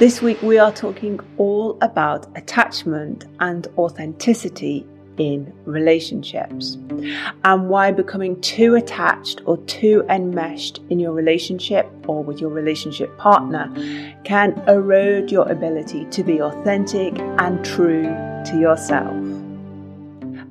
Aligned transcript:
This 0.00 0.20
week 0.20 0.42
we 0.42 0.58
are 0.58 0.72
talking 0.72 1.20
all 1.38 1.78
about 1.80 2.26
attachment 2.36 3.26
and 3.38 3.68
authenticity 3.78 4.84
in 5.18 5.52
relationships 5.66 6.76
and 7.44 7.68
why 7.68 7.92
becoming 7.92 8.40
too 8.40 8.74
attached 8.74 9.42
or 9.44 9.56
too 9.66 10.04
enmeshed 10.08 10.80
in 10.90 10.98
your 10.98 11.12
relationship 11.12 11.88
or 12.08 12.24
with 12.24 12.40
your 12.40 12.50
relationship 12.50 13.16
partner 13.18 13.72
can 14.24 14.60
erode 14.66 15.30
your 15.30 15.48
ability 15.48 16.06
to 16.06 16.24
be 16.24 16.42
authentic 16.42 17.16
and 17.38 17.64
true 17.64 18.02
to 18.46 18.58
yourself. 18.58 19.14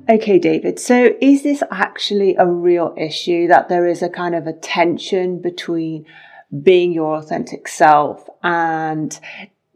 Okay, 0.08 0.38
David, 0.38 0.78
so 0.78 1.14
is 1.20 1.42
this 1.42 1.62
actually 1.70 2.34
a 2.36 2.46
real 2.46 2.94
issue 2.96 3.46
that 3.48 3.68
there 3.68 3.86
is 3.86 4.00
a 4.00 4.08
kind 4.08 4.34
of 4.34 4.46
a 4.46 4.54
tension 4.54 5.38
between 5.38 6.06
being 6.62 6.92
your 6.92 7.16
authentic 7.16 7.68
self 7.68 8.28
and 8.42 9.18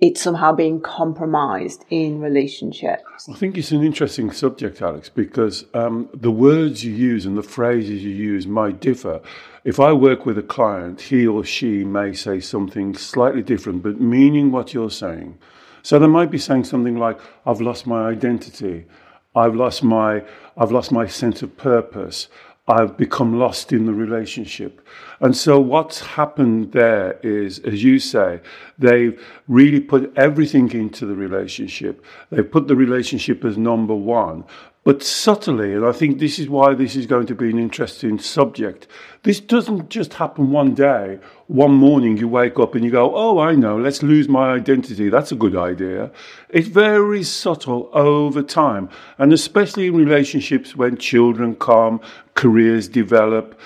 it's 0.00 0.22
somehow 0.22 0.52
being 0.52 0.80
compromised 0.80 1.84
in 1.90 2.20
relationships? 2.20 3.28
I 3.28 3.34
think 3.34 3.58
it's 3.58 3.72
an 3.72 3.82
interesting 3.82 4.30
subject, 4.30 4.80
Alex, 4.80 5.08
because 5.08 5.64
um, 5.74 6.08
the 6.14 6.30
words 6.30 6.84
you 6.84 6.92
use 6.92 7.26
and 7.26 7.36
the 7.36 7.42
phrases 7.42 8.04
you 8.04 8.10
use 8.10 8.46
might 8.46 8.80
differ. 8.80 9.20
If 9.64 9.80
I 9.80 9.92
work 9.92 10.24
with 10.24 10.38
a 10.38 10.42
client, 10.42 11.00
he 11.00 11.26
or 11.26 11.44
she 11.44 11.84
may 11.84 12.12
say 12.12 12.38
something 12.38 12.94
slightly 12.94 13.42
different, 13.42 13.82
but 13.82 14.00
meaning 14.00 14.52
what 14.52 14.72
you're 14.72 14.90
saying. 14.90 15.38
So 15.82 15.98
they 15.98 16.06
might 16.06 16.30
be 16.30 16.38
saying 16.38 16.64
something 16.64 16.96
like, 16.96 17.18
I've 17.44 17.60
lost 17.60 17.86
my 17.86 18.08
identity. 18.08 18.86
I've 19.34 19.54
lost 19.54 19.82
my, 19.82 20.24
I've 20.56 20.72
lost 20.72 20.92
my 20.92 21.06
sense 21.06 21.42
of 21.42 21.56
purpose. 21.56 22.28
I've 22.68 22.98
become 22.98 23.38
lost 23.38 23.72
in 23.72 23.86
the 23.86 23.94
relationship. 23.94 24.86
And 25.20 25.34
so 25.34 25.58
what's 25.58 26.00
happened 26.00 26.72
there 26.72 27.18
is, 27.22 27.60
as 27.60 27.82
you 27.82 27.98
say, 27.98 28.40
they've 28.78 29.18
really 29.48 29.80
put 29.80 30.12
everything 30.16 30.70
into 30.72 31.06
the 31.06 31.14
relationship. 31.14 32.04
They've 32.30 32.48
put 32.48 32.68
the 32.68 32.76
relationship 32.76 33.42
as 33.44 33.56
number 33.56 33.94
one. 33.94 34.44
But 34.88 35.02
subtly, 35.02 35.74
and 35.74 35.84
I 35.84 35.92
think 35.92 36.18
this 36.18 36.38
is 36.38 36.48
why 36.48 36.72
this 36.72 36.96
is 36.96 37.04
going 37.04 37.26
to 37.26 37.34
be 37.34 37.50
an 37.50 37.58
interesting 37.58 38.18
subject, 38.18 38.86
this 39.22 39.38
doesn't 39.38 39.90
just 39.90 40.14
happen 40.14 40.50
one 40.50 40.72
day. 40.72 41.18
One 41.46 41.72
morning 41.72 42.16
you 42.16 42.26
wake 42.26 42.58
up 42.58 42.74
and 42.74 42.82
you 42.82 42.90
go, 42.90 43.14
Oh, 43.14 43.38
I 43.38 43.54
know, 43.54 43.76
let's 43.76 44.02
lose 44.02 44.30
my 44.30 44.54
identity. 44.54 45.10
That's 45.10 45.30
a 45.30 45.34
good 45.34 45.54
idea. 45.54 46.10
It's 46.48 46.68
very 46.68 47.22
subtle 47.22 47.90
over 47.92 48.42
time. 48.42 48.88
And 49.18 49.30
especially 49.30 49.88
in 49.88 49.94
relationships 49.94 50.74
when 50.74 50.96
children 50.96 51.56
come, 51.56 52.00
careers 52.34 52.88
develop, 52.88 53.60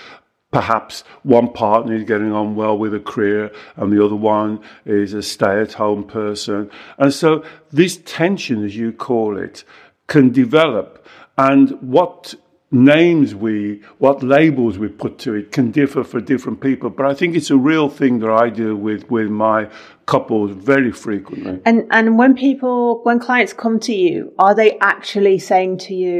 perhaps 0.51 1.05
one 1.23 1.53
partner 1.53 1.95
is 1.95 2.03
getting 2.03 2.33
on 2.33 2.57
well 2.57 2.77
with 2.77 2.95
a 2.95 3.01
career 3.01 3.53
and 3.77 3.93
the 3.93 4.05
other 4.05 4.17
one 4.17 4.61
is 4.87 5.15
a 5.15 5.23
stay 5.23 5.61
at 5.61 5.75
home 5.75 6.03
person. 6.03 6.69
And 6.99 7.15
so 7.15 7.45
this 7.71 7.99
tension, 8.05 8.65
as 8.65 8.75
you 8.75 8.93
call 8.93 9.39
it, 9.39 9.63
can 10.13 10.31
develop 10.31 11.07
and 11.39 11.71
what 11.81 12.35
names 12.71 13.35
we, 13.35 13.81
what 13.99 14.23
labels 14.23 14.75
we 14.79 14.89
put 14.89 15.19
to 15.19 15.35
it 15.35 15.53
can 15.53 15.71
differ 15.71 16.05
for 16.05 16.21
different 16.21 16.61
people. 16.61 16.91
But 16.91 17.07
I 17.07 17.15
think 17.15 17.35
it's 17.35 17.51
a 17.51 17.57
real 17.57 17.89
thing 17.89 18.19
that 18.21 18.31
I 18.31 18.51
deal 18.51 18.77
with 18.77 19.11
with 19.11 19.29
my 19.31 19.69
couples 20.07 20.51
very 20.73 20.93
frequently. 20.93 21.61
And 21.65 21.79
and 21.91 22.19
when 22.21 22.35
people, 22.35 23.03
when 23.07 23.19
clients 23.21 23.55
come 23.65 23.81
to 23.89 23.95
you, 23.95 24.33
are 24.39 24.55
they 24.55 24.71
actually 24.93 25.39
saying 25.39 25.79
to 25.87 25.95
you, 25.95 26.17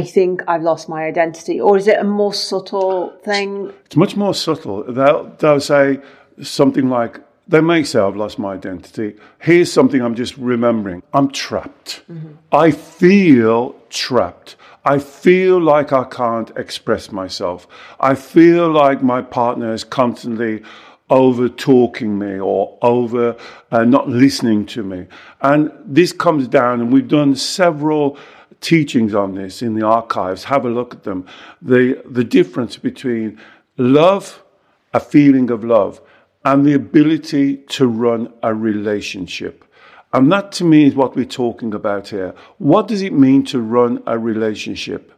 I 0.00 0.02
think 0.02 0.42
I've 0.48 0.62
lost 0.62 0.88
my 0.88 1.02
identity, 1.12 1.60
or 1.60 1.76
is 1.76 1.86
it 1.88 1.98
a 1.98 2.08
more 2.20 2.34
subtle 2.34 2.94
thing? 3.24 3.72
It's 3.86 3.96
much 3.96 4.14
more 4.16 4.34
subtle. 4.34 4.76
They'll, 4.98 5.24
they'll 5.38 5.60
say 5.60 6.00
something 6.42 6.88
like, 6.88 7.20
they 7.46 7.60
may 7.60 7.84
say, 7.84 8.00
I've 8.00 8.16
lost 8.16 8.38
my 8.38 8.54
identity. 8.54 9.16
Here's 9.38 9.72
something 9.72 10.00
I'm 10.00 10.14
just 10.14 10.36
remembering 10.36 11.02
I'm 11.12 11.30
trapped. 11.30 12.02
Mm-hmm. 12.10 12.32
I 12.52 12.70
feel 12.70 13.76
trapped. 13.90 14.56
I 14.86 14.98
feel 14.98 15.60
like 15.60 15.92
I 15.92 16.04
can't 16.04 16.50
express 16.56 17.10
myself. 17.10 17.66
I 18.00 18.14
feel 18.14 18.70
like 18.70 19.02
my 19.02 19.22
partner 19.22 19.72
is 19.72 19.84
constantly 19.84 20.62
over 21.10 21.48
talking 21.48 22.18
me 22.18 22.38
or 22.38 22.78
over 22.82 23.36
uh, 23.70 23.84
not 23.84 24.08
listening 24.08 24.66
to 24.66 24.82
me. 24.82 25.06
And 25.40 25.70
this 25.84 26.12
comes 26.12 26.48
down, 26.48 26.80
and 26.80 26.92
we've 26.92 27.08
done 27.08 27.36
several 27.36 28.18
teachings 28.60 29.14
on 29.14 29.34
this 29.34 29.62
in 29.62 29.74
the 29.74 29.86
archives. 29.86 30.44
Have 30.44 30.64
a 30.64 30.70
look 30.70 30.94
at 30.94 31.04
them. 31.04 31.26
The, 31.60 32.02
the 32.08 32.24
difference 32.24 32.76
between 32.76 33.38
love, 33.76 34.42
a 34.94 35.00
feeling 35.00 35.50
of 35.50 35.64
love, 35.64 36.00
and 36.44 36.64
the 36.64 36.74
ability 36.74 37.56
to 37.56 37.86
run 37.86 38.32
a 38.42 38.54
relationship. 38.54 39.64
And 40.12 40.30
that 40.30 40.52
to 40.52 40.64
me 40.64 40.86
is 40.86 40.94
what 40.94 41.16
we're 41.16 41.24
talking 41.24 41.74
about 41.74 42.08
here. 42.08 42.34
What 42.58 42.86
does 42.86 43.02
it 43.02 43.12
mean 43.12 43.44
to 43.46 43.60
run 43.60 44.02
a 44.06 44.18
relationship? 44.18 45.12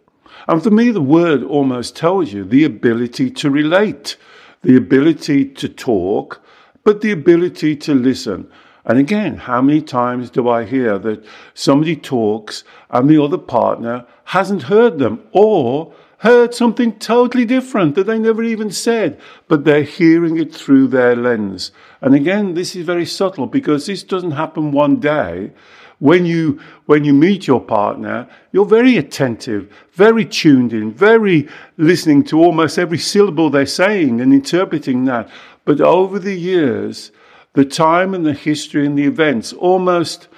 And 0.49 0.63
for 0.63 0.71
me, 0.71 0.91
the 0.91 1.03
word 1.03 1.43
almost 1.43 1.97
tells 1.97 2.33
you 2.33 2.45
the 2.45 2.65
ability 2.65 3.31
to 3.33 3.51
relate, 3.51 4.17
the 4.63 4.77
ability 4.77 5.47
to 5.47 5.69
talk, 5.69 6.43
but 6.85 7.01
the 7.01 7.11
ability 7.11 7.77
to 7.77 7.95
listen. 7.95 8.51
And 8.85 8.99
again, 8.99 9.37
how 9.37 9.61
many 9.61 9.83
times 9.83 10.31
do 10.31 10.49
I 10.49 10.65
hear 10.65 10.99
that 11.01 11.25
somebody 11.55 11.97
talks 11.97 12.63
and 12.91 13.11
the 13.11 13.23
other 13.23 13.39
partner 13.39 14.07
hasn't 14.25 14.63
heard 14.63 14.99
them 14.99 15.23
or 15.33 15.93
heard 16.19 16.55
something 16.55 16.99
totally 16.99 17.45
different 17.45 17.95
that 17.95 18.07
they 18.07 18.19
never 18.19 18.43
even 18.43 18.71
said, 18.71 19.21
but 19.49 19.65
they're 19.65 19.83
hearing 19.83 20.39
it 20.39 20.55
through 20.55 20.89
their 20.89 21.15
lens. 21.15 21.73
And 22.01 22.15
again, 22.15 22.55
this 22.55 22.75
is 22.75 22.87
very 22.87 23.07
subtle 23.07 23.47
because 23.47 23.87
this 23.87 24.03
doesn't 24.03 24.33
happen 24.33 24.73
one 24.73 24.97
day. 24.97 25.53
When 25.99 26.27
you, 26.27 26.61
when 26.85 27.05
you 27.05 27.15
meet 27.15 27.47
your 27.47 27.61
partner, 27.61 28.29
you're 28.53 28.67
very 28.67 28.99
attentive, 28.99 29.73
very 29.93 30.27
tuned 30.27 30.75
in, 30.75 30.93
very 30.93 31.49
listening 31.79 32.23
to 32.25 32.39
almost 32.39 32.79
every 32.79 32.99
syllable 32.99 33.49
they're 33.49 33.65
saying 33.65 34.21
and 34.21 34.33
interpreting 34.33 35.07
that. 35.07 35.31
But 35.65 35.81
over 35.81 36.19
the 36.19 36.39
years, 36.39 37.13
the 37.55 37.65
time 37.65 38.13
and 38.13 38.27
the 38.27 38.35
history 38.35 38.85
and 38.85 38.99
the 38.99 39.07
events 39.07 39.55
almost 39.55 40.29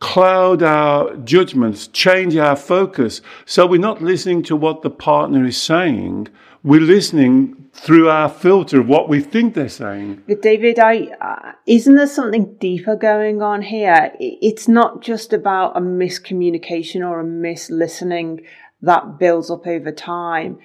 cloud 0.00 0.62
our 0.62 1.16
judgments, 1.16 1.88
change 1.88 2.36
our 2.36 2.56
focus. 2.56 3.20
So 3.44 3.66
we're 3.66 3.80
not 3.80 4.02
listening 4.02 4.42
to 4.44 4.56
what 4.56 4.82
the 4.82 4.90
partner 4.90 5.44
is 5.44 5.60
saying. 5.60 6.28
We're 6.62 6.80
listening 6.80 7.68
through 7.72 8.08
our 8.08 8.28
filter 8.28 8.80
of 8.80 8.88
what 8.88 9.08
we 9.08 9.20
think 9.20 9.54
they're 9.54 9.68
saying. 9.68 10.22
But 10.26 10.42
David, 10.42 10.78
I 10.78 11.08
uh, 11.20 11.52
isn't 11.66 11.94
there 11.94 12.06
something 12.06 12.54
deeper 12.54 12.96
going 12.96 13.40
on 13.42 13.62
here? 13.62 14.12
It's 14.18 14.68
not 14.68 15.00
just 15.00 15.32
about 15.32 15.76
a 15.76 15.80
miscommunication 15.80 17.06
or 17.08 17.20
a 17.20 17.24
mislistening 17.24 18.44
that 18.82 19.18
builds 19.18 19.50
up 19.50 19.66
over 19.66 19.92
time. 19.92 20.58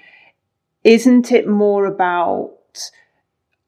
Isn't 0.83 1.31
it 1.31 1.47
more 1.47 1.85
about 1.85 2.51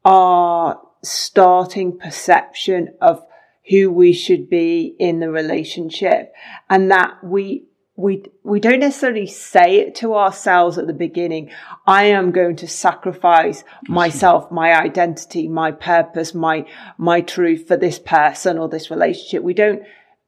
our 0.04 0.82
starting 1.04 1.98
perception 1.98 2.94
of 3.02 3.24
who 3.70 3.92
we 3.92 4.14
should 4.14 4.50
be 4.50 4.96
in 5.00 5.20
the 5.20 5.30
relationship. 5.30 6.34
And 6.70 6.92
that 6.92 7.24
we 7.24 7.66
we 7.98 8.26
we 8.44 8.60
don't 8.60 8.80
necessarily 8.80 9.26
say 9.26 9.78
it 9.78 9.96
to 9.96 10.16
ourselves 10.16 10.78
at 10.78 10.88
the 10.88 10.94
beginning. 10.94 11.50
I 11.88 12.06
am 12.06 12.32
going 12.32 12.58
to 12.58 12.68
sacrifice 12.68 13.64
myself 13.88 14.52
my 14.52 14.76
identity 14.76 15.48
my 15.48 15.72
purpose 15.72 16.34
my 16.34 16.66
my 16.98 17.22
truth 17.22 17.68
for 17.68 17.78
this 17.78 18.00
person 18.00 18.58
or 18.58 18.68
this 18.68 18.92
relationship. 18.92 19.44
We 19.44 19.54
don't 19.54 19.84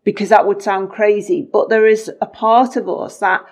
because 0.06 0.30
that 0.30 0.48
would 0.48 0.62
sound 0.62 0.90
crazy 0.90 1.42
but 1.52 1.68
there 1.68 1.86
is 1.86 2.10
a 2.22 2.26
part 2.26 2.78
of 2.78 2.88
us 2.88 3.20
that 3.20 3.46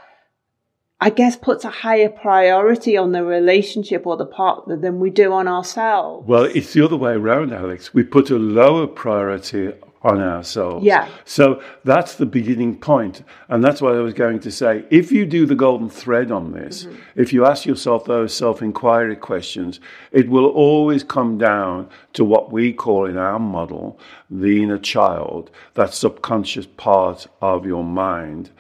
I 1.02 1.10
guess 1.10 1.36
puts 1.36 1.66
a 1.66 1.70
higher 1.70 2.10
priority 2.10 2.96
on 2.96 3.12
the 3.12 3.24
relationship 3.24 4.08
or 4.08 4.16
the 4.16 4.26
partner 4.26 4.78
than 4.78 5.00
we 5.00 5.10
do 5.10 5.34
on 5.34 5.48
ourselves. 5.48 6.26
Well, 6.28 6.44
it's 6.46 6.74
the 6.74 6.86
other 6.86 6.96
way 6.96 7.14
around, 7.14 7.54
Alex. 7.54 7.94
We 7.94 8.04
put 8.04 8.30
a 8.30 8.38
lower 8.38 8.88
priority 8.88 9.74
on 10.06 10.22
ourselves. 10.22 10.86
Yeah. 10.86 11.10
So 11.26 11.62
that's 11.84 12.16
the 12.16 12.26
beginning 12.26 12.78
point. 12.78 13.24
And 13.50 13.64
that's 13.64 13.82
what 13.82 13.96
I 13.96 14.00
was 14.00 14.14
going 14.14 14.40
to 14.42 14.52
say. 14.52 14.86
If 14.90 15.12
you 15.12 15.26
do 15.26 15.46
the 15.46 15.56
golden 15.56 15.90
thread 15.90 16.32
on 16.32 16.54
this, 16.54 16.86
mm-hmm. 16.86 16.96
if 17.16 17.34
you 17.34 17.46
ask 17.46 17.66
yourself 17.66 18.06
those 18.06 18.34
self 18.34 18.62
inquiry 18.62 19.16
questions, 19.16 19.80
it 20.12 20.30
will 20.30 20.46
always 20.46 21.04
come 21.04 21.38
down 21.38 21.90
to 22.14 22.24
what 22.24 22.54
we 22.54 22.72
call 22.72 23.06
in 23.06 23.18
our 23.18 23.40
model 23.40 24.00
the 24.30 24.64
inner 24.64 24.78
child, 24.78 25.50
that 25.74 25.94
subconscious 25.94 26.68
part 26.78 27.28
of 27.42 27.66
your 27.66 27.84
mind 27.84 28.52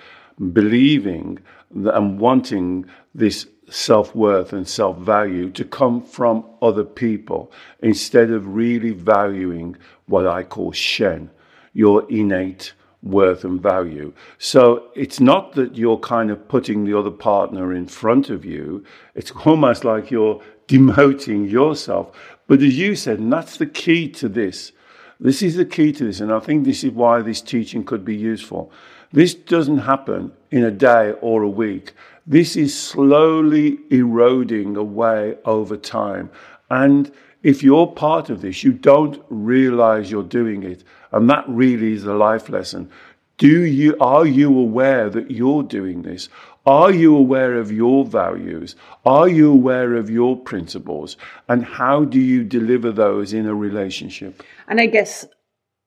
believing 0.51 1.39
and 1.73 2.19
wanting 2.19 2.85
this 3.13 3.47
self 3.69 4.15
worth 4.15 4.53
and 4.53 4.67
self 4.67 4.97
value 4.97 5.49
to 5.51 5.65
come 5.65 6.01
from 6.01 6.45
other 6.61 6.83
people 6.83 7.51
instead 7.79 8.31
of 8.31 8.55
really 8.55 8.91
valuing 8.91 9.75
what 10.07 10.27
I 10.27 10.43
call 10.43 10.71
Shen, 10.71 11.29
your 11.73 12.09
innate 12.09 12.73
worth 13.01 13.43
and 13.43 13.61
value. 13.61 14.11
So 14.39 14.89
it's 14.95 15.19
not 15.19 15.53
that 15.53 15.75
you're 15.75 15.99
kind 15.99 16.31
of 16.31 16.47
putting 16.47 16.85
the 16.85 16.97
other 16.97 17.11
partner 17.11 17.73
in 17.73 17.87
front 17.87 18.29
of 18.29 18.43
you, 18.43 18.83
it's 19.13 19.31
almost 19.45 19.85
like 19.85 20.11
you're 20.11 20.41
demoting 20.67 21.49
yourself. 21.49 22.15
But 22.47 22.61
as 22.61 22.77
you 22.77 22.95
said, 22.95 23.19
and 23.19 23.31
that's 23.31 23.57
the 23.57 23.67
key 23.67 24.09
to 24.09 24.27
this. 24.27 24.71
This 25.19 25.41
is 25.41 25.55
the 25.55 25.65
key 25.65 25.93
to 25.93 26.03
this, 26.05 26.19
and 26.19 26.31
I 26.31 26.39
think 26.39 26.65
this 26.65 26.83
is 26.83 26.91
why 26.91 27.21
this 27.21 27.41
teaching 27.41 27.85
could 27.85 28.03
be 28.03 28.15
useful. 28.15 28.71
This 29.15 29.33
doesn't 29.33 29.77
happen 29.77 30.33
in 30.51 30.65
a 30.65 30.71
day 30.71 31.13
or 31.21 31.41
a 31.41 31.49
week. 31.49 31.93
This 32.27 32.57
is 32.57 32.77
slowly 32.77 33.79
eroding 33.89 34.75
away 34.75 35.37
over 35.45 35.77
time. 35.77 36.29
And 36.69 37.09
if 37.41 37.63
you're 37.63 37.87
part 37.87 38.29
of 38.29 38.41
this, 38.41 38.61
you 38.61 38.73
don't 38.73 39.23
realize 39.29 40.11
you're 40.11 40.21
doing 40.21 40.63
it. 40.63 40.83
And 41.13 41.29
that 41.29 41.45
really 41.47 41.93
is 41.93 42.03
a 42.03 42.13
life 42.13 42.49
lesson. 42.49 42.91
Do 43.37 43.63
you, 43.63 43.95
are 44.01 44.25
you 44.25 44.49
aware 44.59 45.09
that 45.09 45.31
you're 45.31 45.63
doing 45.63 46.01
this? 46.01 46.27
Are 46.65 46.91
you 46.91 47.15
aware 47.15 47.55
of 47.55 47.71
your 47.71 48.03
values? 48.03 48.75
Are 49.05 49.29
you 49.29 49.49
aware 49.49 49.95
of 49.95 50.09
your 50.09 50.35
principles? 50.35 51.15
And 51.47 51.63
how 51.63 52.03
do 52.03 52.19
you 52.19 52.43
deliver 52.43 52.91
those 52.91 53.31
in 53.31 53.45
a 53.45 53.55
relationship? 53.55 54.43
And 54.67 54.81
I 54.81 54.87
guess 54.87 55.25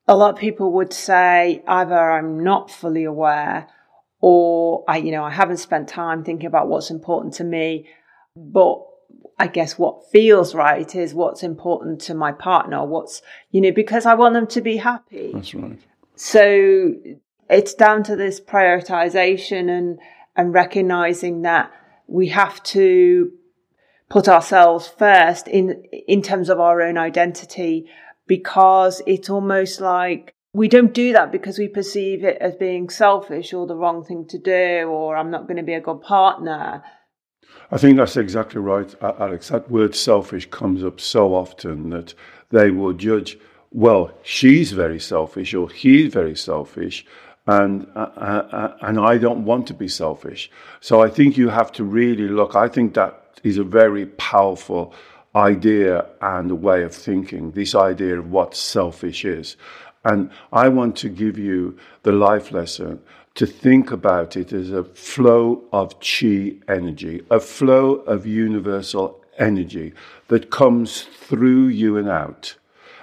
a 0.09 0.15
lot 0.15 0.33
of 0.33 0.39
people 0.39 0.73
would 0.73 0.91
say 0.91 1.63
either 1.67 1.95
I'm 1.95 2.43
not 2.43 2.71
fully 2.71 3.03
aware 3.03 3.67
or 4.19 4.83
I, 4.87 4.97
you 4.97 5.11
know, 5.11 5.23
I 5.23 5.29
haven't 5.29 5.57
spent 5.57 5.87
time 5.87 6.23
thinking 6.23 6.47
about 6.47 6.67
what's 6.67 6.89
important 6.89 7.35
to 7.35 7.43
me. 7.43 7.87
But 8.35 8.79
I 9.37 9.45
guess 9.45 9.77
what 9.77 10.09
feels 10.11 10.55
right 10.55 10.93
is 10.95 11.13
what's 11.13 11.43
important 11.43 12.01
to 12.01 12.15
my 12.15 12.31
partner. 12.31 12.83
What's, 12.83 13.21
you 13.51 13.61
know, 13.61 13.71
because 13.71 14.07
I 14.07 14.15
want 14.15 14.33
them 14.33 14.47
to 14.47 14.61
be 14.61 14.77
happy. 14.77 15.29
That's 15.31 15.53
right. 15.53 15.79
So 16.15 16.95
it's 17.47 17.75
down 17.75 18.01
to 18.03 18.15
this 18.15 18.41
prioritization 18.41 19.69
and, 19.69 19.99
and 20.35 20.53
recognizing 20.55 21.43
that 21.43 21.71
we 22.07 22.29
have 22.29 22.63
to 22.63 23.31
put 24.09 24.27
ourselves 24.27 24.87
first 24.87 25.47
in, 25.47 25.83
in 26.07 26.23
terms 26.23 26.49
of 26.49 26.59
our 26.59 26.81
own 26.81 26.97
identity 26.97 27.85
because 28.29 29.01
it's 29.07 29.29
almost 29.29 29.81
like 29.81 30.35
we 30.53 30.69
don't 30.69 30.93
do 30.93 31.11
that 31.13 31.31
because 31.31 31.57
we 31.57 31.67
perceive 31.67 32.23
it 32.23 32.37
as 32.39 32.55
being 32.55 32.87
selfish 32.89 33.53
or 33.53 33.67
the 33.67 33.75
wrong 33.75 34.05
thing 34.05 34.25
to 34.27 34.37
do 34.37 34.87
or 34.87 35.17
I'm 35.17 35.31
not 35.31 35.47
going 35.47 35.57
to 35.57 35.63
be 35.63 35.73
a 35.73 35.81
good 35.81 36.01
partner. 36.01 36.83
I 37.71 37.77
think 37.77 37.97
that's 37.97 38.17
exactly 38.17 38.61
right, 38.61 38.93
Alex. 39.01 39.49
That 39.49 39.69
word 39.69 39.95
selfish 39.95 40.49
comes 40.49 40.83
up 40.83 40.99
so 40.99 41.33
often 41.33 41.89
that 41.89 42.13
they 42.51 42.69
will 42.69 42.93
judge, 42.93 43.37
well, 43.71 44.11
she's 44.23 44.71
very 44.71 44.99
selfish 44.99 45.53
or 45.53 45.69
he's 45.69 46.13
very 46.13 46.35
selfish, 46.35 47.05
and, 47.47 47.87
uh, 47.95 48.09
uh, 48.15 48.47
uh, 48.51 48.77
and 48.81 48.99
I 48.99 49.17
don't 49.17 49.45
want 49.45 49.65
to 49.67 49.73
be 49.73 49.87
selfish. 49.87 50.51
So 50.81 51.01
I 51.01 51.09
think 51.09 51.35
you 51.35 51.49
have 51.49 51.71
to 51.73 51.83
really 51.83 52.27
look. 52.27 52.55
I 52.55 52.67
think 52.67 52.93
that 52.93 53.39
is 53.43 53.57
a 53.57 53.63
very 53.63 54.05
powerful 54.05 54.93
idea 55.35 56.05
and 56.21 56.51
a 56.51 56.55
way 56.55 56.83
of 56.83 56.93
thinking, 56.93 57.51
this 57.51 57.75
idea 57.75 58.17
of 58.19 58.31
what 58.31 58.55
selfish 58.55 59.25
is. 59.25 59.57
And 60.03 60.31
I 60.51 60.69
want 60.69 60.95
to 60.97 61.09
give 61.09 61.37
you 61.37 61.77
the 62.03 62.11
life 62.11 62.51
lesson 62.51 63.01
to 63.35 63.45
think 63.45 63.91
about 63.91 64.35
it 64.35 64.51
as 64.51 64.71
a 64.71 64.83
flow 64.83 65.63
of 65.71 65.99
chi 65.99 66.53
energy, 66.67 67.21
a 67.29 67.39
flow 67.39 67.95
of 67.95 68.25
universal 68.25 69.23
energy 69.37 69.93
that 70.27 70.49
comes 70.49 71.03
through 71.03 71.67
you 71.67 71.97
and 71.97 72.09
out. 72.09 72.55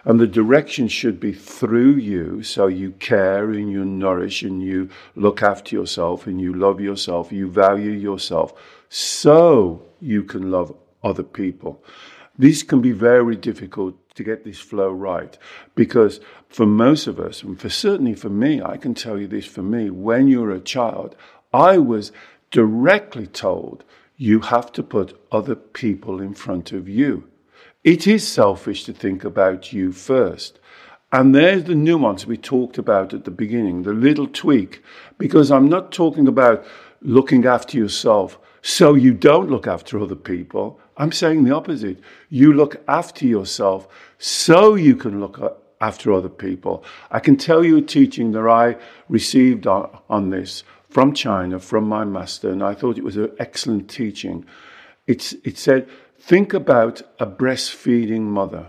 And 0.05 0.21
the 0.21 0.27
direction 0.27 0.87
should 0.87 1.19
be 1.19 1.33
through 1.33 1.95
you, 1.95 2.43
so 2.43 2.69
you 2.69 2.93
care 2.93 3.51
and 3.51 3.71
you 3.71 3.85
nourish 3.85 4.43
and 4.43 4.63
you 4.63 4.89
look 5.17 5.43
after 5.43 5.75
yourself 5.75 6.27
and 6.27 6.41
you 6.41 6.55
love 6.55 6.81
yourself, 6.81 7.33
you 7.33 7.51
value 7.51 7.91
yourself, 7.91 8.53
so 8.89 9.83
you 10.01 10.23
can 10.23 10.51
love 10.53 10.75
other 11.03 11.25
people. 11.25 11.83
This 12.39 12.63
can 12.63 12.81
be 12.81 12.93
very 12.93 13.37
difficult 13.37 13.97
to 14.15 14.25
get 14.25 14.45
this 14.45 14.59
flow 14.59 14.91
right. 14.91 15.37
Because 15.75 16.21
for 16.49 16.67
most 16.67 17.07
of 17.07 17.21
us, 17.21 17.43
and 17.43 17.61
for 17.61 17.69
certainly 17.69 18.15
for 18.15 18.31
me, 18.31 18.63
I 18.63 18.77
can 18.77 18.95
tell 18.95 19.19
you 19.19 19.27
this 19.27 19.47
for 19.47 19.63
me, 19.63 19.91
when 19.91 20.29
you're 20.29 20.51
a 20.51 20.61
child, 20.61 21.17
I 21.53 21.79
was 21.79 22.13
directly 22.51 23.27
told 23.27 23.85
you 24.17 24.41
have 24.41 24.73
to 24.73 24.83
put 24.83 25.21
other 25.31 25.55
people 25.55 26.21
in 26.21 26.35
front 26.35 26.73
of 26.73 26.89
you. 26.89 27.25
It 27.85 28.07
is 28.07 28.27
selfish 28.27 28.85
to 28.85 28.93
think 28.93 29.25
about 29.25 29.73
you 29.73 29.93
first. 29.93 30.59
And 31.13 31.35
there's 31.35 31.65
the 31.65 31.75
nuance 31.75 32.27
we 32.27 32.37
talked 32.37 32.79
about 32.79 33.15
at 33.15 33.25
the 33.25 33.31
beginning, 33.31 33.83
the 33.83 33.93
little 33.93 34.27
tweak, 34.27 34.83
because 35.19 35.51
I'm 35.51 35.69
not 35.69 35.93
talking 35.93 36.27
about 36.27 36.65
looking 37.01 37.47
after 37.47 37.79
yourself 37.79 38.39
so 38.61 38.95
you 38.95 39.15
don't 39.15 39.49
look 39.51 39.67
after 39.67 40.01
other 40.01 40.17
people. 40.17 40.81
I'm 40.97 41.13
saying 41.13 41.45
the 41.45 41.55
opposite. 41.55 42.01
You 42.31 42.53
look 42.53 42.83
after 42.89 43.27
yourself 43.27 43.89
so 44.19 44.75
you 44.75 44.97
can 44.97 45.21
look 45.21 45.63
after 45.81 46.13
other 46.13 46.29
people. 46.29 46.85
I 47.11 47.21
can 47.21 47.37
tell 47.37 47.65
you 47.65 47.77
a 47.77 47.83
teaching 47.83 48.33
that 48.33 48.47
I 48.47 48.77
received 49.09 49.67
on, 49.67 49.97
on 50.09 50.31
this 50.31 50.63
from 50.89 51.13
China, 51.13 51.59
from 51.59 51.87
my 51.87 52.05
master, 52.05 52.51
and 52.51 52.63
I 52.63 52.75
thought 52.75 52.97
it 52.97 53.05
was 53.05 53.19
an 53.19 53.33
excellent 53.39 53.91
teaching. 53.91 54.47
It's, 55.07 55.35
it 55.45 55.59
said, 55.59 55.89
think 56.19 56.55
about 56.55 57.03
a 57.19 57.27
breastfeeding 57.27 58.23
mother. 58.23 58.69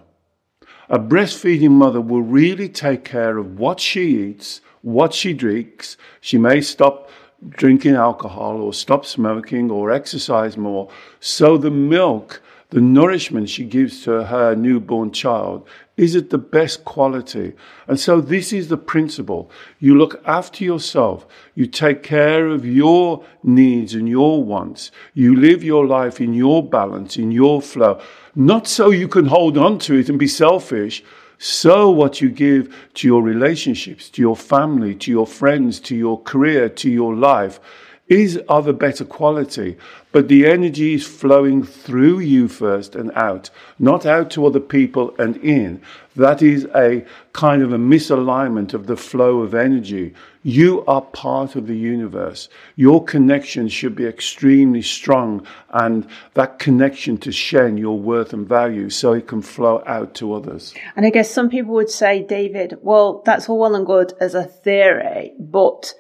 A 0.89 0.99
breastfeeding 0.99 1.71
mother 1.71 2.01
will 2.01 2.21
really 2.21 2.69
take 2.69 3.05
care 3.05 3.37
of 3.37 3.57
what 3.59 3.79
she 3.79 4.29
eats, 4.29 4.61
what 4.81 5.13
she 5.13 5.33
drinks. 5.33 5.97
She 6.21 6.37
may 6.37 6.61
stop 6.61 7.09
drinking 7.49 7.95
alcohol 7.95 8.61
or 8.61 8.73
stop 8.73 9.05
smoking 9.05 9.69
or 9.69 9.91
exercise 9.91 10.57
more. 10.57 10.89
So 11.19 11.57
the 11.57 11.71
milk, 11.71 12.41
the 12.69 12.81
nourishment 12.81 13.49
she 13.49 13.63
gives 13.63 14.03
to 14.03 14.25
her 14.25 14.55
newborn 14.55 15.11
child 15.11 15.67
is 15.95 16.15
at 16.15 16.29
the 16.29 16.37
best 16.37 16.85
quality. 16.85 17.53
And 17.87 17.99
so 17.99 18.21
this 18.21 18.53
is 18.53 18.67
the 18.67 18.77
principle. 18.77 19.49
You 19.79 19.97
look 19.97 20.21
after 20.25 20.63
yourself. 20.63 21.25
You 21.55 21.65
take 21.65 22.03
care 22.03 22.47
of 22.47 22.65
your 22.65 23.23
needs 23.43 23.93
and 23.93 24.07
your 24.07 24.43
wants. 24.43 24.91
You 25.13 25.35
live 25.35 25.63
your 25.63 25.87
life 25.87 26.21
in 26.21 26.33
your 26.33 26.67
balance, 26.67 27.17
in 27.17 27.31
your 27.31 27.61
flow. 27.61 27.99
Not 28.35 28.67
so 28.67 28.91
you 28.91 29.07
can 29.07 29.25
hold 29.25 29.57
on 29.57 29.79
to 29.79 29.95
it 29.95 30.09
and 30.09 30.19
be 30.19 30.27
selfish, 30.27 31.03
so, 31.39 31.91
what 31.91 32.19
you 32.19 32.29
give 32.29 32.75
to 32.95 33.07
your 33.07 33.21
relationships, 33.21 34.09
to 34.09 34.21
your 34.21 34.35
family, 34.35 34.95
to 34.95 35.11
your 35.11 35.27
friends, 35.27 35.79
to 35.81 35.95
your 35.95 36.19
career, 36.21 36.67
to 36.69 36.89
your 36.89 37.15
life 37.15 37.59
is 38.07 38.37
of 38.47 38.67
a 38.67 38.73
better 38.73 39.03
quality, 39.03 39.77
but 40.11 40.27
the 40.27 40.45
energy 40.45 40.93
is 40.93 41.05
flowing 41.05 41.63
through 41.63 42.19
you 42.19 42.47
first 42.47 42.95
and 42.95 43.11
out, 43.11 43.49
not 43.79 44.05
out 44.05 44.31
to 44.31 44.45
other 44.45 44.59
people 44.59 45.13
and 45.19 45.35
in. 45.37 45.81
That 46.15 46.41
is 46.41 46.65
a 46.73 47.05
kind 47.33 47.61
of 47.61 47.73
a 47.73 47.77
misalignment 47.77 48.73
of 48.73 48.87
the 48.87 48.97
flow 48.97 49.39
of 49.39 49.53
energy. 49.53 50.13
You 50.47 50.85
are 50.85 51.01
part 51.01 51.57
of 51.57 51.67
the 51.67 51.75
universe. 51.75 52.47
Your 52.77 53.03
connection 53.03 53.67
should 53.67 53.97
be 53.97 54.05
extremely 54.05 54.81
strong, 54.81 55.45
and 55.71 56.07
that 56.35 56.57
connection 56.57 57.17
to 57.17 57.33
Shen, 57.33 57.77
your 57.77 57.99
worth 57.99 58.31
and 58.31 58.47
value, 58.47 58.89
so 58.89 59.11
it 59.11 59.27
can 59.27 59.41
flow 59.41 59.83
out 59.85 60.15
to 60.15 60.33
others. 60.33 60.73
And 60.95 61.05
I 61.05 61.09
guess 61.09 61.29
some 61.29 61.49
people 61.49 61.73
would 61.73 61.89
say, 61.89 62.23
David, 62.23 62.77
well, 62.81 63.23
that's 63.25 63.49
all 63.49 63.59
well 63.59 63.75
and 63.75 63.85
good 63.85 64.13
as 64.21 64.35
a 64.35 64.45
theory, 64.45 65.33
but 65.37 65.93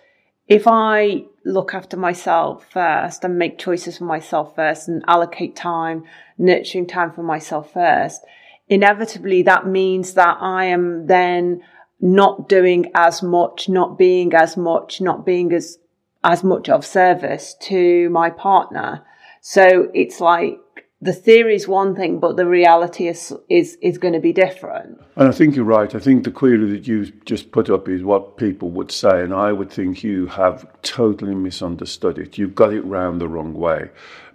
if 0.47 0.63
I 0.65 1.25
look 1.43 1.73
after 1.73 1.97
myself 1.97 2.65
first 2.71 3.25
and 3.25 3.37
make 3.37 3.59
choices 3.59 3.97
for 3.97 4.05
myself 4.05 4.55
first 4.55 4.87
and 4.87 5.03
allocate 5.09 5.57
time, 5.57 6.05
nurturing 6.37 6.87
time 6.87 7.11
for 7.11 7.21
myself 7.21 7.73
first, 7.73 8.21
inevitably 8.69 9.41
that 9.41 9.67
means 9.67 10.13
that 10.13 10.37
I 10.39 10.65
am 10.65 11.07
then 11.07 11.63
not 11.99 12.47
doing 12.47 12.91
as 12.93 13.23
much, 13.23 13.69
not 13.69 13.97
being 13.97 14.33
as 14.33 14.55
much, 14.55 15.01
not 15.01 15.25
being 15.25 15.51
as, 15.53 15.79
as 16.23 16.43
much 16.43 16.69
of 16.69 16.85
service 16.85 17.55
to 17.61 18.09
my 18.09 18.29
partner. 18.29 19.03
So 19.41 19.89
it's 19.93 20.19
like 20.19 20.59
the 20.99 21.13
theory 21.13 21.55
is 21.55 21.67
one 21.67 21.95
thing, 21.95 22.19
but 22.19 22.37
the 22.37 22.47
reality 22.47 23.07
is 23.07 23.33
is 23.49 23.77
is 23.81 23.97
going 23.99 24.13
to 24.13 24.19
be 24.19 24.33
different. 24.33 24.99
And 25.15 25.27
I 25.27 25.31
think 25.31 25.55
you're 25.55 25.63
right. 25.63 25.93
I 25.93 25.99
think 25.99 26.23
the 26.23 26.31
query 26.31 26.71
that 26.71 26.87
you 26.87 27.05
just 27.25 27.51
put 27.51 27.69
up 27.69 27.87
is 27.87 28.03
what 28.03 28.37
people 28.37 28.71
would 28.71 28.91
say, 28.91 29.21
and 29.21 29.33
I 29.33 29.51
would 29.51 29.71
think 29.71 30.03
you 30.03 30.25
have 30.27 30.65
totally 30.81 31.35
misunderstood 31.35 32.17
it. 32.17 32.37
You've 32.37 32.55
got 32.55 32.73
it 32.73 32.81
round 32.81 33.21
the 33.21 33.27
wrong 33.27 33.53
way, 33.53 33.91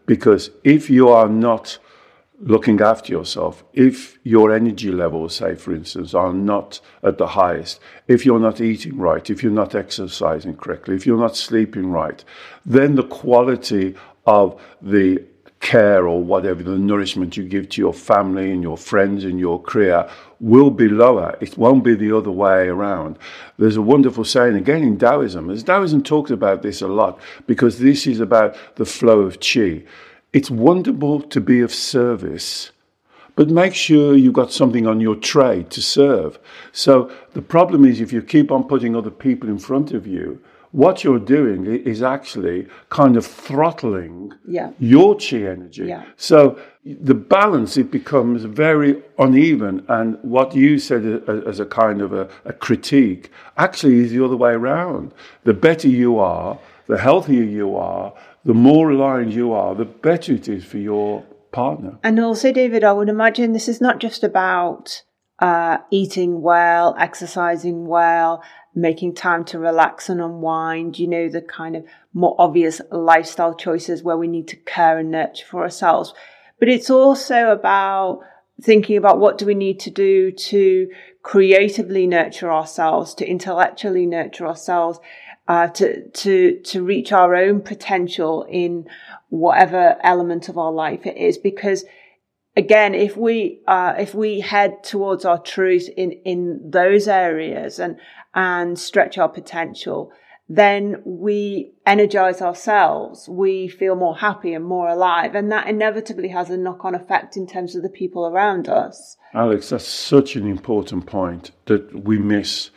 because 0.07 0.51
if 0.63 0.89
you 0.89 1.09
are 1.09 1.29
not 1.29 1.79
looking 2.43 2.81
after 2.81 3.13
yourself, 3.13 3.65
if 3.73 4.19
your 4.25 4.53
energy 4.53 4.91
levels, 4.91 5.37
say 5.37 5.55
for 5.55 5.73
instance, 5.73 6.13
are 6.13 6.33
not 6.33 6.81
at 7.03 7.17
the 7.17 7.29
highest, 7.29 7.81
if 8.09 8.27
you're 8.27 8.41
not 8.41 8.61
eating 8.61 8.99
right, 8.99 9.31
if 9.31 9.43
you're 9.43 9.53
not 9.53 9.75
exercising 9.75 10.57
correctly, 10.57 10.97
if 10.97 11.07
you're 11.07 11.19
not 11.19 11.37
sleeping 11.37 11.91
right, 11.91 12.25
then 12.67 12.97
the 12.97 13.05
quality 13.05 13.95
of 14.27 14.61
the 14.81 15.25
care 15.61 16.09
or 16.09 16.23
whatever, 16.23 16.65
the 16.65 16.77
nourishment 16.77 17.37
you 17.37 17.45
give 17.45 17.69
to 17.69 17.81
your 17.81 17.95
family 17.95 18.51
and 18.51 18.63
your 18.63 18.77
friends 18.77 19.23
and 19.25 19.39
your 19.39 19.63
career 19.63 20.11
will 20.41 20.71
be 20.71 20.89
lower. 20.89 21.39
It 21.41 21.57
won't 21.57 21.85
be 21.85 21.95
the 21.95 22.15
other 22.17 22.33
way 22.33 22.67
around. 22.67 23.17
There's 23.59 23.77
a 23.77 23.83
wonderful 23.83 24.25
saying 24.25 24.57
again 24.57 24.83
in 24.83 24.99
Taoism, 24.99 25.49
as 25.51 25.63
Taoism 25.63 26.03
talks 26.03 26.33
about 26.33 26.63
this 26.63 26.83
a 26.83 26.89
lot, 26.89 27.21
because 27.47 27.79
this 27.79 28.09
is 28.09 28.19
about 28.19 28.57
the 28.75 28.85
flow 28.85 29.21
of 29.21 29.39
chi. 29.39 29.85
It's 30.33 30.51
wonderful 30.51 31.21
to 31.21 31.41
be 31.41 31.61
of 31.61 31.75
service, 31.75 32.71
but 33.37 33.51
make 33.51 33.75
sure 33.75 34.17
you've 34.17 34.33
got 34.33 34.51
something 34.51 34.87
on 34.87 34.99
your 34.99 35.17
tray 35.17 35.65
to 35.65 35.83
serve. 35.83 36.39
So 36.73 37.11
the 37.35 37.43
problem 37.43 37.85
is 37.85 38.01
if 38.01 38.13
you 38.13 38.23
keep 38.23 38.51
on 38.51 38.65
putting 38.65 38.97
other 38.97 39.11
people 39.11 39.51
in 39.51 39.59
front 39.59 39.93
of 39.93 40.07
you, 40.07 40.43
what 40.71 41.05
you're 41.05 41.19
doing 41.19 41.67
is 41.67 42.03
actually 42.03 42.67
kind 42.89 43.19
of 43.19 43.27
throttling 43.27 44.33
yeah. 44.49 44.71
your 44.79 45.17
chi 45.17 45.37
energy. 45.37 45.85
Yeah. 45.85 46.05
So 46.17 46.59
the 46.83 47.15
balance 47.15 47.77
it 47.77 47.91
becomes 47.91 48.45
very 48.45 49.03
uneven, 49.19 49.85
and 49.89 50.19
what 50.23 50.55
you 50.55 50.79
said 50.79 51.05
as 51.47 51.61
a 51.61 51.67
kind 51.67 52.01
of 52.01 52.15
a, 52.15 52.27
a 52.47 52.55
critique 52.55 53.31
actually 53.59 53.99
is 53.99 54.13
the 54.13 54.25
other 54.25 54.37
way 54.37 54.53
around. 54.53 55.13
The 55.45 55.53
better 55.53 55.89
you 55.89 56.19
are, 56.19 56.59
the 56.87 56.97
healthier 56.99 57.45
you 57.45 57.77
are, 57.77 58.15
the 58.45 58.55
more 58.55 58.91
aligned 58.91 59.33
you 59.33 59.53
are, 59.53 59.75
the 59.75 59.85
better 59.85 60.33
it 60.33 60.49
is 60.49 60.65
for 60.65 60.79
your 60.79 61.25
partner. 61.53 61.99
And 62.03 62.19
also, 62.19 62.53
David, 62.53 62.85
I 62.85 62.93
would 62.93 63.09
imagine 63.09 63.53
this 63.53 63.69
is 63.69 63.81
not 63.81 63.99
just 64.01 64.25
about 64.25 65.03
uh, 65.39 65.79
eating 65.91 66.41
well, 66.41 66.97
exercising 66.99 67.87
well, 67.87 68.43
making 68.75 69.15
time 69.15 69.45
to 69.45 69.59
relax 69.59 70.09
and 70.09 70.21
unwind, 70.21 70.99
you 70.99 71.07
know, 71.07 71.29
the 71.29 71.43
kind 71.43 71.77
of 71.77 71.85
more 72.15 72.35
obvious 72.39 72.81
lifestyle 72.91 73.55
choices 73.55 74.03
where 74.03 74.17
we 74.17 74.29
need 74.29 74.49
to 74.49 74.57
care 74.57 74.99
and 74.99 75.11
nurture 75.11 75.45
for 75.45 75.63
ourselves. 75.63 76.15
But 76.59 76.69
it's 76.69 76.91
also 76.91 77.51
about 77.51 78.21
thinking 78.61 78.97
about 78.97 79.19
what 79.19 79.39
do 79.39 79.47
we 79.47 79.55
need 79.55 79.81
to 79.81 79.91
do 79.91 80.31
to 80.31 80.89
creatively 81.23 82.07
nurture 82.07 82.53
ourselves, 82.53 83.15
to 83.15 83.27
intellectually 83.27 84.07
nurture 84.07 84.47
ourselves, 84.47 84.99
uh, 85.49 85.69
to 85.69 86.09
to 86.11 86.61
to 86.61 86.83
reach 86.83 87.13
our 87.13 87.35
own 87.35 87.61
potential 87.61 88.47
in 88.49 88.87
whatever 89.29 89.97
element 90.03 90.49
of 90.49 90.59
our 90.59 90.73
life 90.73 91.07
it 91.07 91.17
is. 91.17 91.39
Because 91.39 91.85
again, 92.57 92.95
if 92.95 93.17
we 93.17 93.61
uh, 93.67 93.95
if 93.99 94.15
we 94.15 94.41
head 94.41 94.85
towards 94.85 95.25
our 95.25 95.39
truth 95.39 95.89
in 95.97 96.13
in 96.25 96.71
those 96.71 97.09
areas 97.09 97.79
and 97.79 97.99
and 98.35 98.79
stretch 98.79 99.19
our 99.19 99.29
potential, 99.29 100.13
then 100.55 101.01
we 101.07 101.73
energize 101.87 102.43
ourselves. 102.43 103.27
We 103.27 103.69
feel 103.69 103.97
more 103.97 104.19
happy 104.19 104.53
and 104.53 104.63
more 104.63 104.87
alive. 104.87 105.35
And 105.35 105.51
that 105.51 105.67
inevitably 105.67 106.29
has 106.29 106.51
a 106.51 106.59
knock 106.59 106.85
on 106.85 106.95
effect 106.95 107.39
in 107.39 107.47
terms 107.47 107.75
of 107.75 107.83
the 107.83 107.89
people 107.89 108.27
around 108.27 108.69
us. 108.69 109.17
Alex, 109.33 109.71
that's 109.71 109.89
such 109.89 110.37
an 110.37 110.47
important 110.47 111.07
point 111.07 111.53
that 111.65 112.05
we 112.05 112.19
miss 112.19 112.71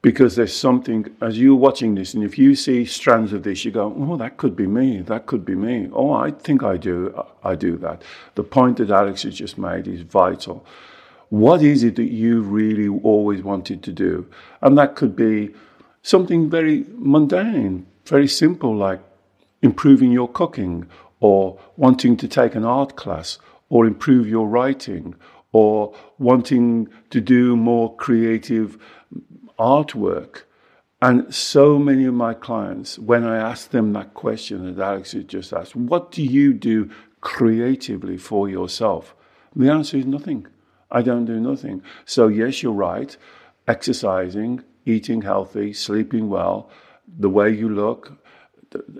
because 0.00 0.36
there's 0.36 0.54
something 0.54 1.12
as 1.20 1.40
you're 1.40 1.56
watching 1.56 1.96
this 1.96 2.14
and 2.14 2.22
if 2.22 2.38
you 2.38 2.54
see 2.54 2.84
strands 2.84 3.32
of 3.32 3.42
this 3.42 3.64
you 3.64 3.72
go 3.72 3.92
oh 3.98 4.16
that 4.16 4.36
could 4.36 4.54
be 4.54 4.66
me 4.66 5.00
that 5.00 5.26
could 5.26 5.44
be 5.44 5.56
me 5.56 5.88
oh 5.92 6.12
i 6.12 6.30
think 6.30 6.62
i 6.62 6.76
do 6.76 7.12
i 7.42 7.56
do 7.56 7.76
that 7.76 8.00
the 8.36 8.44
point 8.44 8.76
that 8.76 8.90
alex 8.90 9.24
has 9.24 9.34
just 9.34 9.58
made 9.58 9.88
is 9.88 10.02
vital 10.02 10.64
what 11.30 11.62
is 11.62 11.82
it 11.82 11.96
that 11.96 12.12
you 12.12 12.42
really 12.42 12.86
always 13.02 13.42
wanted 13.42 13.82
to 13.82 13.92
do 13.92 14.24
and 14.62 14.78
that 14.78 14.94
could 14.94 15.16
be 15.16 15.52
something 16.08 16.48
very 16.48 16.84
mundane 16.96 17.86
very 18.08 18.26
simple 18.26 18.74
like 18.74 19.00
improving 19.60 20.10
your 20.10 20.28
cooking 20.28 20.86
or 21.20 21.58
wanting 21.76 22.16
to 22.16 22.26
take 22.26 22.54
an 22.54 22.64
art 22.64 22.96
class 22.96 23.38
or 23.68 23.86
improve 23.86 24.26
your 24.26 24.48
writing 24.48 25.14
or 25.52 25.94
wanting 26.18 26.88
to 27.10 27.20
do 27.20 27.56
more 27.56 27.94
creative 27.96 28.78
artwork. 29.58 30.42
And 31.02 31.32
so 31.34 31.78
many 31.78 32.04
of 32.06 32.14
my 32.14 32.34
clients, 32.34 32.98
when 32.98 33.24
I 33.24 33.36
ask 33.36 33.70
them 33.70 33.92
that 33.92 34.14
question 34.14 34.74
that 34.74 34.82
Alex 34.82 35.12
has 35.12 35.24
just 35.24 35.52
asked, 35.52 35.76
what 35.76 36.10
do 36.10 36.22
you 36.22 36.52
do 36.52 36.90
creatively 37.20 38.16
for 38.16 38.48
yourself? 38.48 39.14
The 39.54 39.70
answer 39.70 39.96
is 39.96 40.06
nothing. 40.06 40.46
I 40.90 41.02
don't 41.02 41.24
do 41.24 41.38
nothing. 41.38 41.82
So, 42.04 42.28
yes, 42.28 42.62
you're 42.62 42.72
right. 42.72 43.16
Exercising, 43.66 44.64
eating 44.88 45.22
healthy, 45.22 45.72
sleeping 45.72 46.28
well, 46.28 46.70
the 47.18 47.28
way 47.28 47.50
you 47.50 47.68
look, 47.68 48.12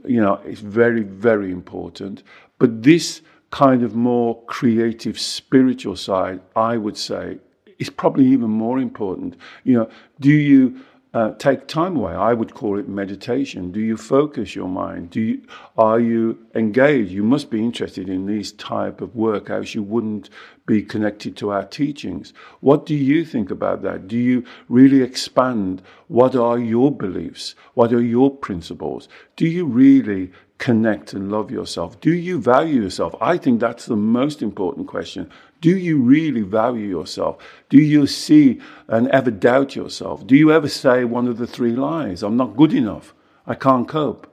you 0.05 0.21
know, 0.21 0.41
it's 0.45 0.61
very, 0.61 1.03
very 1.03 1.51
important. 1.51 2.23
But 2.59 2.83
this 2.83 3.23
kind 3.51 3.83
of 3.83 3.95
more 3.95 4.43
creative, 4.45 5.19
spiritual 5.19 5.97
side, 5.97 6.41
I 6.57 6.77
would 6.77 6.97
say, 6.97 7.39
is 7.79 7.91
probably 7.91 8.27
even 8.27 8.51
more 8.51 8.79
important. 8.79 9.37
You 9.65 9.75
know, 9.79 9.91
do 10.21 10.31
you 10.31 10.81
uh, 11.19 11.35
take 11.35 11.67
time 11.67 11.97
away? 11.97 12.13
I 12.13 12.33
would 12.33 12.55
call 12.55 12.79
it 12.79 12.89
meditation. 12.89 13.73
Do 13.73 13.81
you 13.81 13.97
focus 13.97 14.55
your 14.55 14.69
mind? 14.69 15.11
Do 15.11 15.21
you 15.21 15.43
are 15.77 15.99
you 15.99 16.39
engaged? 16.55 17.11
You 17.11 17.25
must 17.25 17.51
be 17.51 17.59
interested 17.59 18.09
in 18.09 18.27
these 18.27 18.53
type 18.53 19.01
of 19.01 19.17
work, 19.17 19.51
else 19.51 19.75
you 19.75 19.83
wouldn't 19.83 20.31
be 20.65 20.81
connected 20.81 21.37
to 21.39 21.51
our 21.51 21.65
teachings. 21.65 22.33
What 22.61 22.87
do 22.87 22.95
you 22.95 23.25
think 23.25 23.51
about 23.51 23.83
that? 23.83 24.07
Do 24.07 24.17
you 24.17 24.45
really 24.69 25.03
expand? 25.03 25.83
What 26.07 26.37
are 26.37 26.59
your 26.59 26.93
beliefs? 26.93 27.57
What 27.75 27.93
are 27.93 28.03
your 28.17 28.31
principles? 28.31 29.09
Do 29.35 29.47
you 29.47 29.65
really 29.67 30.31
connect 30.59 31.13
and 31.13 31.31
love 31.31 31.51
yourself? 31.51 32.01
Do 32.01 32.13
you 32.13 32.41
value 32.41 32.83
yourself? 32.83 33.15
I 33.21 33.39
think 33.39 33.61
that's 33.61 33.87
the 33.87 33.97
most 33.97 34.43
important 34.43 34.87
question. 34.87 35.31
Do 35.61 35.77
you 35.77 36.01
really 36.01 36.43
value 36.43 36.87
yourself? 36.87 37.39
Do 37.69 37.79
you 37.79 38.07
see 38.07 38.61
and 38.89 39.09
ever 39.09 39.31
doubt 39.31 39.75
yourself? 39.75 40.27
Do 40.27 40.37
you 40.37 40.53
ever 40.53 40.69
say 40.69 41.05
one 41.05 41.27
of 41.27 41.39
the 41.39 41.47
three 41.47 41.73
lies? 41.73 42.23
I'm 42.23 42.37
not 42.37 42.57
good 42.57 42.73
enough. 42.73 43.15
I 43.47 43.55
can't 43.55 43.89
cope. 43.89 44.33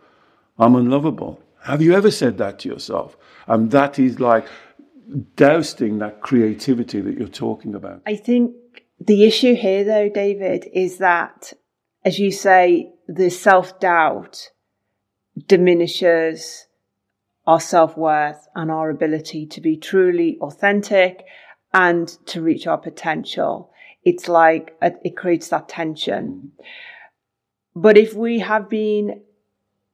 I'm 0.60 0.76
unlovable. 0.76 1.42
Have 1.64 1.82
you 1.82 1.94
ever 1.94 2.12
said 2.12 2.38
that 2.38 2.60
to 2.60 2.70
yourself? 2.70 3.18
And 3.48 3.72
that 3.72 3.98
is 3.98 4.20
like 4.20 4.48
dousing 5.36 6.00
that 6.00 6.22
creativity 6.22 7.02
that 7.02 7.18
you're 7.18 7.28
talking 7.28 7.76
about. 7.76 8.02
I 8.06 8.16
think 8.16 8.56
the 9.00 9.26
issue 9.26 9.56
here, 9.56 9.84
though, 9.84 10.10
David, 10.10 10.68
is 10.74 10.98
that, 10.98 11.54
as 12.04 12.20
you 12.20 12.32
say, 12.32 12.94
the 13.08 13.30
self 13.30 13.80
doubt 13.80 14.50
diminishes 15.48 16.68
our 17.48 17.60
self 17.60 17.98
worth 17.98 18.48
and 18.56 18.72
our 18.72 18.90
ability 18.90 19.46
to 19.46 19.62
be 19.62 19.78
truly 19.78 20.38
authentic 20.42 21.26
and 21.74 22.08
to 22.26 22.42
reach 22.42 22.68
our 22.68 22.78
potential. 22.78 23.72
It's 24.04 24.28
like 24.28 24.76
a, 24.82 24.94
it 25.04 25.18
creates 25.18 25.50
that 25.50 25.70
tension. 25.70 26.52
But 27.76 27.98
if 27.98 28.14
we 28.14 28.40
have 28.40 28.70
been 28.70 29.22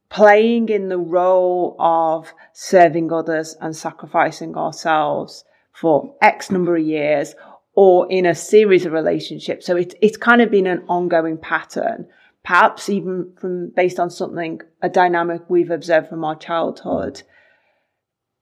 playing 0.09 0.69
in 0.69 0.89
the 0.89 0.97
role 0.97 1.75
of 1.79 2.33
serving 2.53 3.11
others 3.11 3.55
and 3.59 3.75
sacrificing 3.75 4.55
ourselves 4.55 5.43
for 5.73 6.15
X 6.21 6.51
number 6.51 6.75
of 6.75 6.83
years 6.83 7.33
or 7.73 8.11
in 8.11 8.25
a 8.25 8.35
series 8.35 8.85
of 8.85 8.91
relationships, 8.91 9.65
so 9.65 9.75
it's, 9.75 9.95
it's 10.01 10.17
kind 10.17 10.41
of 10.41 10.51
been 10.51 10.67
an 10.67 10.83
ongoing 10.87 11.37
pattern 11.37 12.07
perhaps 12.43 12.89
even 12.89 13.33
from 13.39 13.69
based 13.75 13.99
on 13.99 14.09
something 14.09 14.61
a 14.81 14.89
dynamic 14.89 15.41
we've 15.47 15.71
observed 15.71 16.09
from 16.09 16.23
our 16.23 16.35
childhood. 16.35 17.23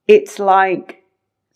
It's 0.07 0.39
like 0.39 1.03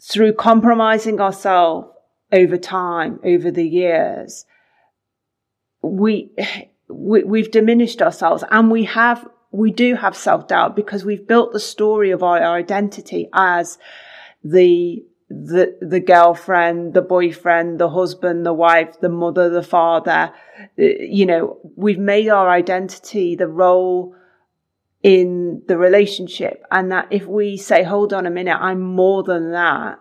through 0.02 0.34
compromising 0.34 1.20
ourselves 1.22 1.88
over 2.32 2.58
time, 2.58 3.20
over 3.24 3.52
the 3.52 3.68
years, 3.68 4.46
we, 5.82 6.32
we 6.88 7.24
we've 7.24 7.52
diminished 7.52 8.02
ourselves 8.02 8.44
and 8.50 8.72
we 8.72 8.86
have 8.86 9.28
we 9.52 9.72
do 9.72 9.96
have 9.96 10.18
self 10.18 10.48
doubt 10.48 10.76
because 10.76 11.06
we've 11.06 11.28
built 11.28 11.54
the 11.54 11.60
story 11.60 12.12
of 12.12 12.24
our, 12.24 12.42
our 12.42 12.58
identity 12.58 13.30
as 13.34 13.78
the 14.44 15.06
the 15.42 15.78
the 15.82 16.00
girlfriend, 16.00 16.94
the 16.94 17.02
boyfriend, 17.02 17.80
the 17.80 17.90
husband, 17.90 18.46
the 18.46 18.54
wife, 18.54 19.00
the 19.00 19.10
mother, 19.10 19.50
the 19.50 19.64
father. 19.64 20.34
Uh, 20.80 20.84
you 21.00 21.26
know, 21.26 21.58
we've 21.76 22.00
made 22.00 22.30
our 22.30 22.50
identity 22.50 23.36
the 23.36 23.48
role 23.48 24.16
in 25.02 25.62
the 25.68 25.78
relationship 25.78 26.64
and 26.72 26.92
that 26.92 27.08
if 27.12 27.26
we 27.26 27.58
say, 27.58 27.84
hold 27.84 28.14
on 28.14 28.26
a 28.26 28.32
minute, 28.32 28.58
I'm 28.58 28.82
more 28.82 29.22
than 29.24 29.52
that. 29.52 30.00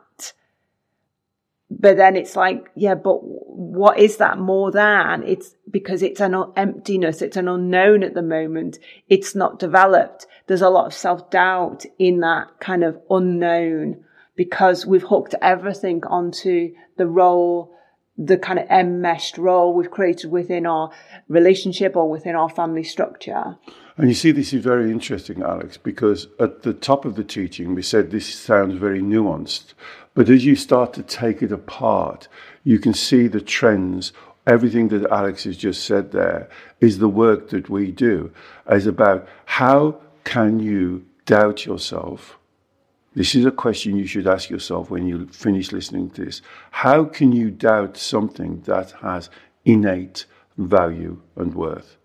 But 1.68 1.96
then 1.96 2.16
it's 2.16 2.36
like, 2.36 2.70
yeah, 2.76 2.94
but 2.94 3.18
what 3.22 3.98
is 3.98 4.18
that 4.18 4.38
more 4.38 4.70
than? 4.70 5.24
It's 5.24 5.56
because 5.70 6.02
it's 6.02 6.20
an 6.20 6.36
emptiness. 6.54 7.22
It's 7.22 7.36
an 7.36 7.48
unknown 7.48 8.04
at 8.04 8.14
the 8.14 8.22
moment. 8.22 8.78
It's 9.08 9.34
not 9.34 9.58
developed. 9.58 10.26
There's 10.46 10.62
a 10.62 10.68
lot 10.68 10.86
of 10.86 10.94
self 10.94 11.30
doubt 11.30 11.84
in 11.98 12.20
that 12.20 12.60
kind 12.60 12.84
of 12.84 13.00
unknown 13.10 14.04
because 14.36 14.86
we've 14.86 15.02
hooked 15.02 15.34
everything 15.42 16.02
onto 16.06 16.74
the 16.96 17.06
role, 17.06 17.74
the 18.16 18.38
kind 18.38 18.58
of 18.58 18.66
enmeshed 18.68 19.38
role 19.38 19.74
we've 19.74 19.90
created 19.90 20.30
within 20.30 20.66
our 20.66 20.90
relationship 21.28 21.96
or 21.96 22.08
within 22.10 22.34
our 22.34 22.48
family 22.48 22.84
structure. 22.84 23.56
And 23.96 24.08
you 24.08 24.14
see, 24.14 24.32
this 24.32 24.52
is 24.52 24.64
very 24.64 24.90
interesting, 24.90 25.42
Alex, 25.42 25.76
because 25.76 26.26
at 26.40 26.62
the 26.62 26.72
top 26.72 27.04
of 27.04 27.14
the 27.14 27.24
teaching, 27.24 27.74
we 27.74 27.82
said 27.82 28.10
this 28.10 28.34
sounds 28.34 28.78
very 28.78 29.00
nuanced. 29.02 29.74
But 30.14 30.28
as 30.28 30.44
you 30.44 30.56
start 30.56 30.92
to 30.94 31.02
take 31.02 31.42
it 31.42 31.52
apart, 31.52 32.28
you 32.64 32.78
can 32.78 32.94
see 32.94 33.28
the 33.28 33.40
trends. 33.40 34.12
Everything 34.46 34.88
that 34.88 35.10
Alex 35.10 35.44
has 35.44 35.56
just 35.56 35.84
said 35.84 36.12
there 36.12 36.48
is 36.80 36.98
the 36.98 37.08
work 37.08 37.50
that 37.50 37.68
we 37.68 37.92
do, 37.92 38.32
is 38.70 38.86
about 38.86 39.28
how 39.44 40.00
can 40.24 40.58
you 40.58 41.04
doubt 41.26 41.64
yourself? 41.66 42.38
This 43.14 43.34
is 43.34 43.44
a 43.44 43.50
question 43.50 43.96
you 43.96 44.06
should 44.06 44.26
ask 44.26 44.48
yourself 44.48 44.90
when 44.90 45.06
you 45.06 45.26
finish 45.26 45.70
listening 45.70 46.10
to 46.10 46.24
this. 46.24 46.40
How 46.70 47.04
can 47.04 47.32
you 47.32 47.50
doubt 47.50 47.98
something 47.98 48.62
that 48.62 48.92
has 49.02 49.28
innate 49.66 50.24
value 50.56 51.20
and 51.36 51.54
worth? 51.54 51.98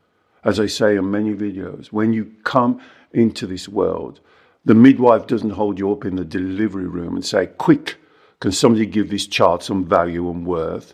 As 0.44 0.60
I 0.60 0.66
say 0.66 0.98
in 0.98 1.10
many 1.10 1.34
videos, 1.34 1.88
when 1.88 2.12
you 2.12 2.34
come 2.44 2.82
into 3.14 3.48
this 3.48 3.70
world, 3.70 4.20
the 4.66 4.76
midwife 4.76 5.28
doesn't 5.28 5.52
hold 5.52 5.80
you 5.80 5.92
up 5.94 6.04
in 6.04 6.18
the 6.18 6.26
delivery 6.26 6.88
room 6.88 7.16
and 7.16 7.26
say, 7.26 7.48
Quick, 7.48 7.96
can 8.42 8.52
somebody 8.52 8.86
give 8.86 9.10
this 9.10 9.28
child 9.28 9.64
some 9.64 9.86
value 9.86 10.30
and 10.30 10.46
worth? 10.46 10.94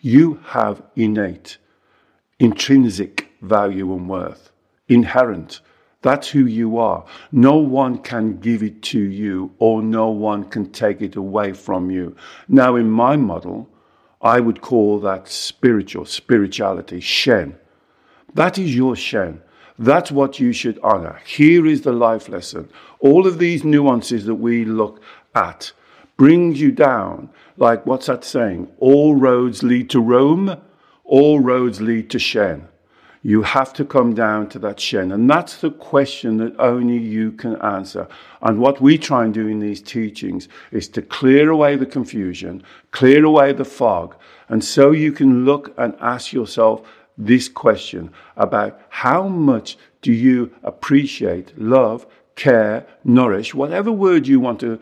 You 0.00 0.40
have 0.46 0.82
innate, 0.96 1.58
intrinsic 2.40 3.30
value 3.40 3.94
and 3.94 4.08
worth, 4.08 4.50
inherent. 4.88 5.60
That's 6.04 6.28
who 6.28 6.44
you 6.44 6.76
are. 6.76 7.06
No 7.32 7.56
one 7.56 7.96
can 7.96 8.36
give 8.36 8.62
it 8.62 8.82
to 8.82 9.00
you 9.00 9.54
or 9.58 9.82
no 9.82 10.10
one 10.10 10.44
can 10.44 10.70
take 10.70 11.00
it 11.00 11.16
away 11.16 11.54
from 11.54 11.90
you. 11.90 12.14
Now, 12.46 12.76
in 12.76 12.90
my 12.90 13.16
model, 13.16 13.70
I 14.20 14.40
would 14.40 14.60
call 14.60 15.00
that 15.00 15.28
spiritual, 15.28 16.04
spirituality, 16.04 17.00
Shen. 17.00 17.56
That 18.34 18.58
is 18.58 18.76
your 18.76 18.94
Shen. 18.94 19.40
That's 19.78 20.12
what 20.12 20.38
you 20.38 20.52
should 20.52 20.78
honor. 20.82 21.22
Here 21.24 21.66
is 21.66 21.80
the 21.80 21.92
life 21.92 22.28
lesson. 22.28 22.68
All 23.00 23.26
of 23.26 23.38
these 23.38 23.64
nuances 23.64 24.26
that 24.26 24.34
we 24.34 24.66
look 24.66 25.00
at 25.34 25.72
brings 26.18 26.60
you 26.60 26.70
down. 26.70 27.30
Like, 27.56 27.86
what's 27.86 28.08
that 28.08 28.24
saying? 28.24 28.68
All 28.78 29.14
roads 29.14 29.62
lead 29.62 29.88
to 29.90 30.00
Rome, 30.00 30.60
all 31.02 31.40
roads 31.40 31.80
lead 31.80 32.10
to 32.10 32.18
Shen. 32.18 32.68
You 33.26 33.40
have 33.40 33.72
to 33.72 33.86
come 33.86 34.12
down 34.14 34.50
to 34.50 34.58
that 34.58 34.78
Shen. 34.78 35.10
And 35.10 35.30
that's 35.30 35.56
the 35.56 35.70
question 35.70 36.36
that 36.36 36.54
only 36.58 36.98
you 36.98 37.32
can 37.32 37.56
answer. 37.62 38.06
And 38.42 38.58
what 38.58 38.82
we 38.82 38.98
try 38.98 39.24
and 39.24 39.32
do 39.32 39.48
in 39.48 39.60
these 39.60 39.80
teachings 39.80 40.46
is 40.70 40.88
to 40.88 41.00
clear 41.00 41.48
away 41.48 41.76
the 41.76 41.86
confusion, 41.86 42.62
clear 42.90 43.24
away 43.24 43.54
the 43.54 43.64
fog. 43.64 44.14
And 44.50 44.62
so 44.62 44.90
you 44.90 45.10
can 45.10 45.46
look 45.46 45.74
and 45.78 45.96
ask 46.00 46.34
yourself 46.34 46.86
this 47.16 47.48
question 47.48 48.12
about 48.36 48.78
how 48.90 49.26
much 49.26 49.78
do 50.02 50.12
you 50.12 50.52
appreciate, 50.62 51.58
love, 51.58 52.06
care, 52.36 52.86
nourish, 53.04 53.54
whatever 53.54 53.90
word 53.90 54.26
you 54.26 54.38
want 54.38 54.60
to 54.60 54.78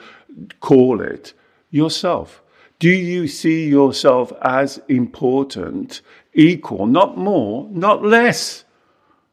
call 0.59 1.01
it, 1.01 1.33
yourself? 1.71 2.43
Do 2.81 2.91
you 2.91 3.29
see 3.29 3.69
yourself 3.69 4.33
as 4.43 4.81
important, 4.89 6.01
equal, 6.35 6.87
not 6.87 7.17
more, 7.17 7.69
not 7.71 8.03
less, 8.03 8.65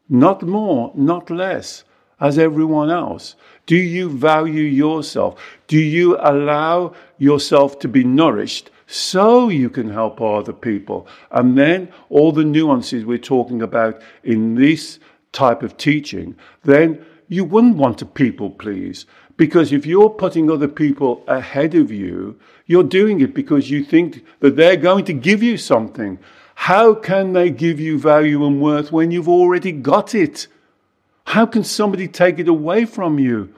not 0.08 0.42
more, 0.42 0.92
not 0.94 1.30
less, 1.30 1.84
as 2.20 2.38
everyone 2.38 2.90
else? 2.90 3.36
Do 3.66 3.76
you 3.76 4.10
value 4.10 4.62
yourself? 4.62 5.40
Do 5.66 5.78
you 5.78 6.16
allow 6.20 6.94
yourself 7.18 7.78
to 7.80 7.88
be 7.88 8.04
nourished 8.04 8.70
so 8.86 9.48
you 9.48 9.70
can 9.70 9.90
help 9.90 10.20
other 10.20 10.52
people? 10.52 11.06
And 11.30 11.56
then 11.56 11.92
all 12.08 12.32
the 12.32 12.44
nuances 12.44 13.04
we're 13.04 13.18
talking 13.18 13.62
about 13.62 14.02
in 14.24 14.54
this 14.56 14.98
type 15.32 15.62
of 15.62 15.76
teaching, 15.76 16.34
then 16.64 17.04
you 17.28 17.44
wouldn't 17.44 17.76
want 17.76 17.98
to 17.98 18.06
people 18.06 18.50
please. 18.50 19.06
Because 19.36 19.72
if 19.72 19.86
you're 19.86 20.10
putting 20.10 20.50
other 20.50 20.68
people 20.68 21.24
ahead 21.26 21.74
of 21.74 21.90
you, 21.90 22.38
you're 22.66 22.82
doing 22.82 23.20
it 23.20 23.32
because 23.32 23.70
you 23.70 23.82
think 23.82 24.22
that 24.40 24.56
they're 24.56 24.76
going 24.76 25.04
to 25.06 25.14
give 25.14 25.42
you 25.42 25.56
something. 25.56 26.18
How 26.54 26.94
can 26.94 27.32
they 27.32 27.50
give 27.50 27.80
you 27.80 27.98
value 27.98 28.44
and 28.46 28.60
worth 28.60 28.92
when 28.92 29.10
you've 29.10 29.28
already 29.28 29.72
got 29.72 30.14
it? 30.14 30.46
How 31.26 31.46
can 31.46 31.64
somebody 31.64 32.08
take 32.08 32.38
it 32.38 32.48
away 32.48 32.84
from 32.84 33.18
you? 33.18 33.52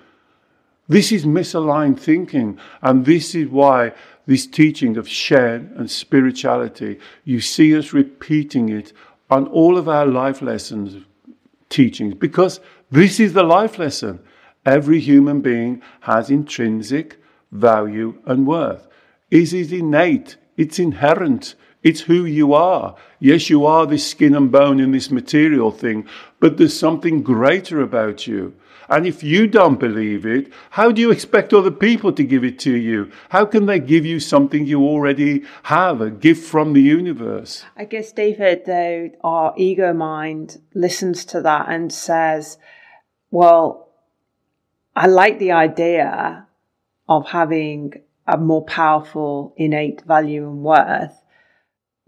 This 0.88 1.12
is 1.12 1.24
misaligned 1.24 1.98
thinking, 1.98 2.58
and 2.82 3.04
this 3.06 3.34
is 3.34 3.48
why 3.48 3.92
this 4.26 4.46
teaching 4.46 4.96
of 4.96 5.08
Shen 5.08 5.72
and 5.76 5.90
spirituality, 5.90 6.98
you 7.24 7.40
see 7.40 7.76
us 7.76 7.92
repeating 7.92 8.68
it 8.68 8.92
on 9.30 9.46
all 9.48 9.78
of 9.78 9.88
our 9.88 10.06
life 10.06 10.42
lessons 10.42 11.04
teachings, 11.70 12.14
because 12.14 12.60
this 12.90 13.18
is 13.18 13.32
the 13.32 13.42
life 13.42 13.78
lesson. 13.78 14.20
Every 14.66 15.00
human 15.00 15.40
being 15.40 15.82
has 16.00 16.30
intrinsic 16.30 17.16
value 17.50 18.20
and 18.26 18.46
worth. 18.46 18.86
It 19.30 19.52
is 19.52 19.72
innate? 19.72 20.36
It's 20.56 20.78
inherent. 20.78 21.54
It's 21.82 22.02
who 22.02 22.24
you 22.24 22.54
are. 22.54 22.96
Yes, 23.18 23.50
you 23.50 23.66
are 23.66 23.86
this 23.86 24.08
skin 24.08 24.34
and 24.34 24.50
bone 24.52 24.80
in 24.80 24.92
this 24.92 25.10
material 25.10 25.70
thing, 25.70 26.06
but 26.40 26.56
there's 26.56 26.78
something 26.78 27.22
greater 27.22 27.80
about 27.80 28.26
you. 28.26 28.54
And 28.88 29.06
if 29.06 29.22
you 29.22 29.46
don't 29.46 29.80
believe 29.80 30.26
it, 30.26 30.52
how 30.70 30.92
do 30.92 31.00
you 31.00 31.10
expect 31.10 31.54
other 31.54 31.70
people 31.70 32.12
to 32.12 32.24
give 32.24 32.44
it 32.44 32.58
to 32.60 32.76
you? 32.76 33.10
How 33.30 33.46
can 33.46 33.66
they 33.66 33.78
give 33.78 34.04
you 34.04 34.20
something 34.20 34.66
you 34.66 34.82
already 34.82 35.44
have, 35.62 36.00
a 36.00 36.10
gift 36.10 36.44
from 36.44 36.72
the 36.72 36.82
universe? 36.82 37.64
I 37.76 37.86
guess, 37.86 38.12
David, 38.12 38.64
though, 38.66 39.10
our 39.24 39.54
ego 39.56 39.94
mind 39.94 40.60
listens 40.74 41.24
to 41.26 41.40
that 41.42 41.68
and 41.68 41.92
says, 41.92 42.58
well, 43.30 43.88
I 44.94 45.06
like 45.06 45.38
the 45.38 45.52
idea 45.52 46.46
of 47.08 47.28
having 47.28 47.94
a 48.26 48.36
more 48.36 48.64
powerful 48.64 49.54
innate 49.56 50.02
value 50.02 50.46
and 50.46 50.62
worth, 50.62 51.21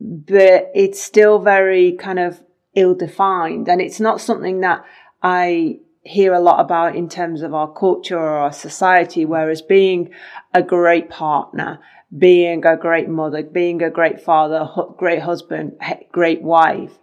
but 0.04 0.70
it's 0.74 1.02
still 1.02 1.38
very 1.38 1.92
kind 1.92 2.18
of 2.18 2.42
ill 2.74 2.94
defined. 2.94 3.68
And 3.68 3.80
it's 3.80 4.00
not 4.00 4.20
something 4.20 4.60
that 4.60 4.84
I 5.22 5.78
hear 6.02 6.34
a 6.34 6.40
lot 6.40 6.60
about 6.60 6.94
in 6.94 7.08
terms 7.08 7.40
of 7.40 7.54
our 7.54 7.72
culture 7.72 8.18
or 8.18 8.36
our 8.36 8.52
society, 8.52 9.24
whereas 9.24 9.62
being 9.62 10.10
a 10.52 10.62
great 10.62 11.08
partner, 11.08 11.78
being 12.16 12.66
a 12.66 12.76
great 12.76 13.08
mother, 13.08 13.42
being 13.42 13.82
a 13.82 13.88
great 13.90 14.20
father, 14.20 14.68
great 14.98 15.22
husband, 15.22 15.80
great 16.12 16.42
wife, 16.42 16.98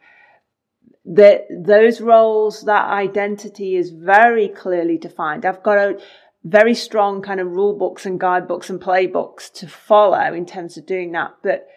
that 1.03 1.47
those 1.49 1.99
roles, 1.99 2.61
that 2.65 2.85
identity 2.85 3.75
is 3.75 3.89
very 3.89 4.47
clearly 4.47 4.99
defined. 4.99 5.43
I've 5.43 5.63
got 5.63 5.79
a 5.79 5.99
very 6.43 6.75
strong 6.75 7.23
kind 7.23 7.39
of 7.39 7.47
rule 7.47 7.75
books 7.75 8.05
and 8.05 8.19
guidebooks 8.19 8.69
and 8.69 8.79
playbooks 8.79 9.51
to 9.53 9.67
follow 9.67 10.33
in 10.33 10.45
terms 10.45 10.77
of 10.77 10.85
doing 10.85 11.11
that. 11.13 11.31
But 11.41 11.67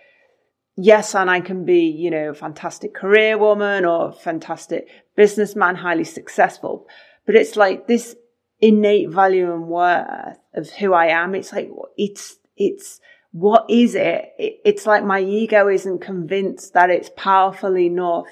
yes, 0.76 1.14
and 1.14 1.30
I 1.30 1.40
can 1.40 1.64
be, 1.64 1.86
you 1.86 2.10
know, 2.10 2.30
a 2.30 2.34
fantastic 2.34 2.94
career 2.94 3.38
woman 3.38 3.84
or 3.84 4.12
fantastic 4.12 4.88
businessman, 5.16 5.76
highly 5.76 6.04
successful. 6.04 6.86
But 7.26 7.36
it's 7.36 7.56
like 7.56 7.86
this 7.86 8.16
innate 8.60 9.10
value 9.10 9.52
and 9.52 9.68
worth 9.68 10.38
of 10.54 10.70
who 10.70 10.92
I 10.92 11.06
am. 11.06 11.34
It's 11.34 11.52
like, 11.52 11.70
it's, 11.96 12.36
it's, 12.56 13.00
what 13.32 13.66
is 13.68 13.94
it? 13.94 14.32
It's 14.38 14.86
like 14.86 15.04
my 15.04 15.20
ego 15.20 15.68
isn't 15.68 16.00
convinced 16.00 16.72
that 16.74 16.90
it's 16.90 17.10
powerful 17.16 17.76
enough 17.76 18.28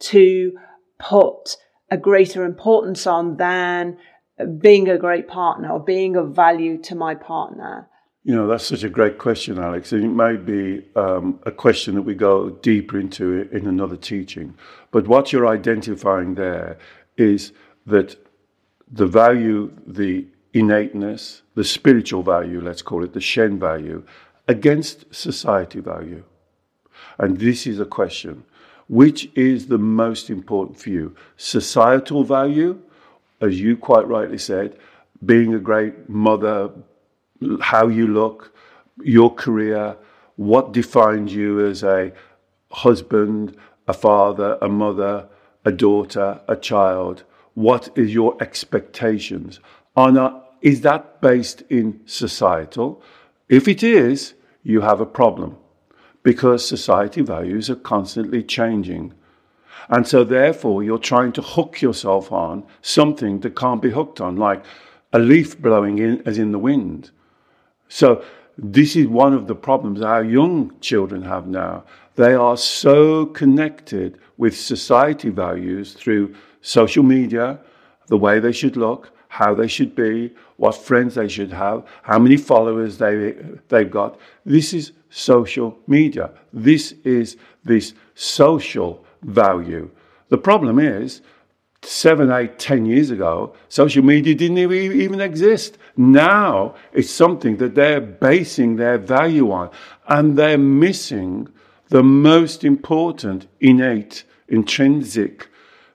to 0.00 0.52
put 0.98 1.56
a 1.90 1.96
greater 1.96 2.44
importance 2.44 3.06
on 3.06 3.36
than 3.36 3.98
being 4.58 4.88
a 4.88 4.98
great 4.98 5.28
partner 5.28 5.70
or 5.70 5.78
being 5.78 6.16
of 6.16 6.34
value 6.34 6.80
to 6.82 6.94
my 6.94 7.14
partner? 7.14 7.88
You 8.24 8.36
know, 8.36 8.46
that's 8.46 8.66
such 8.66 8.84
a 8.84 8.88
great 8.88 9.18
question, 9.18 9.58
Alex. 9.58 9.92
And 9.92 10.04
it 10.04 10.08
may 10.08 10.36
be 10.36 10.84
um, 10.94 11.40
a 11.44 11.50
question 11.50 11.96
that 11.96 12.02
we 12.02 12.14
go 12.14 12.50
deeper 12.50 12.98
into 12.98 13.48
in 13.50 13.66
another 13.66 13.96
teaching. 13.96 14.54
But 14.92 15.08
what 15.08 15.32
you're 15.32 15.48
identifying 15.48 16.36
there 16.36 16.78
is 17.16 17.52
that 17.86 18.16
the 18.90 19.06
value, 19.06 19.72
the 19.86 20.26
innateness, 20.52 21.42
the 21.54 21.64
spiritual 21.64 22.22
value, 22.22 22.60
let's 22.60 22.82
call 22.82 23.02
it 23.02 23.12
the 23.12 23.20
Shen 23.20 23.58
value, 23.58 24.04
against 24.46 25.12
society 25.12 25.80
value. 25.80 26.22
And 27.18 27.38
this 27.38 27.66
is 27.66 27.80
a 27.80 27.86
question 27.86 28.44
which 28.88 29.30
is 29.34 29.68
the 29.68 29.78
most 29.78 30.28
important 30.28 30.78
for 30.78 30.90
you? 30.90 31.16
Societal 31.38 32.24
value, 32.24 32.78
as 33.40 33.58
you 33.58 33.74
quite 33.74 34.06
rightly 34.06 34.36
said, 34.36 34.76
being 35.24 35.54
a 35.54 35.58
great 35.58 36.10
mother, 36.10 36.70
how 37.60 37.88
you 37.88 38.06
look, 38.06 38.54
your 39.02 39.34
career, 39.34 39.96
what 40.36 40.72
defines 40.72 41.34
you 41.34 41.64
as 41.66 41.82
a 41.82 42.12
husband, 42.70 43.56
a 43.86 43.92
father, 43.92 44.58
a 44.62 44.68
mother, 44.68 45.28
a 45.64 45.72
daughter, 45.72 46.40
a 46.48 46.56
child? 46.56 47.24
What 47.54 47.90
is 47.96 48.14
your 48.14 48.36
expectations? 48.42 49.60
Are 49.96 50.10
not, 50.10 50.54
is 50.62 50.80
that 50.82 51.20
based 51.20 51.62
in 51.68 52.00
societal? 52.06 53.02
If 53.48 53.68
it 53.68 53.82
is, 53.82 54.34
you 54.62 54.80
have 54.80 55.00
a 55.00 55.06
problem 55.06 55.56
because 56.22 56.66
society 56.66 57.20
values 57.20 57.68
are 57.68 57.76
constantly 57.76 58.42
changing. 58.42 59.12
And 59.88 60.06
so, 60.06 60.24
therefore, 60.24 60.82
you're 60.82 60.98
trying 60.98 61.32
to 61.32 61.42
hook 61.42 61.82
yourself 61.82 62.30
on 62.30 62.64
something 62.80 63.40
that 63.40 63.56
can't 63.56 63.82
be 63.82 63.90
hooked 63.90 64.20
on, 64.20 64.36
like 64.36 64.64
a 65.12 65.18
leaf 65.18 65.60
blowing 65.60 65.98
in 65.98 66.22
as 66.24 66.38
in 66.38 66.52
the 66.52 66.58
wind. 66.58 67.10
So, 67.94 68.24
this 68.56 68.96
is 68.96 69.06
one 69.06 69.34
of 69.34 69.46
the 69.46 69.54
problems 69.54 70.00
our 70.00 70.24
young 70.24 70.72
children 70.80 71.20
have 71.20 71.46
now. 71.46 71.84
They 72.14 72.32
are 72.32 72.56
so 72.56 73.26
connected 73.26 74.18
with 74.38 74.56
society 74.56 75.28
values 75.28 75.92
through 75.92 76.34
social 76.62 77.02
media, 77.02 77.60
the 78.06 78.16
way 78.16 78.40
they 78.40 78.52
should 78.52 78.78
look, 78.78 79.10
how 79.28 79.54
they 79.54 79.68
should 79.68 79.94
be, 79.94 80.34
what 80.56 80.74
friends 80.74 81.16
they 81.16 81.28
should 81.28 81.52
have, 81.52 81.84
how 82.02 82.18
many 82.18 82.38
followers 82.38 82.96
they, 82.96 83.36
they've 83.68 83.90
got. 83.90 84.18
This 84.46 84.72
is 84.72 84.92
social 85.10 85.78
media. 85.86 86.30
This 86.50 86.92
is 87.04 87.36
this 87.62 87.92
social 88.14 89.04
value. 89.20 89.90
The 90.30 90.38
problem 90.38 90.78
is, 90.78 91.20
seven, 91.84 92.30
eight, 92.30 92.58
ten 92.58 92.86
years 92.86 93.10
ago, 93.10 93.54
social 93.68 94.04
media 94.04 94.34
didn't 94.34 94.58
even 94.58 95.20
exist. 95.20 95.78
Now 95.96 96.74
it's 96.92 97.10
something 97.10 97.56
that 97.58 97.74
they're 97.74 98.00
basing 98.00 98.76
their 98.76 98.98
value 98.98 99.50
on, 99.50 99.70
and 100.06 100.36
they're 100.38 100.58
missing 100.58 101.48
the 101.88 102.02
most 102.02 102.64
important 102.64 103.46
innate, 103.60 104.24
intrinsic, 104.48 105.48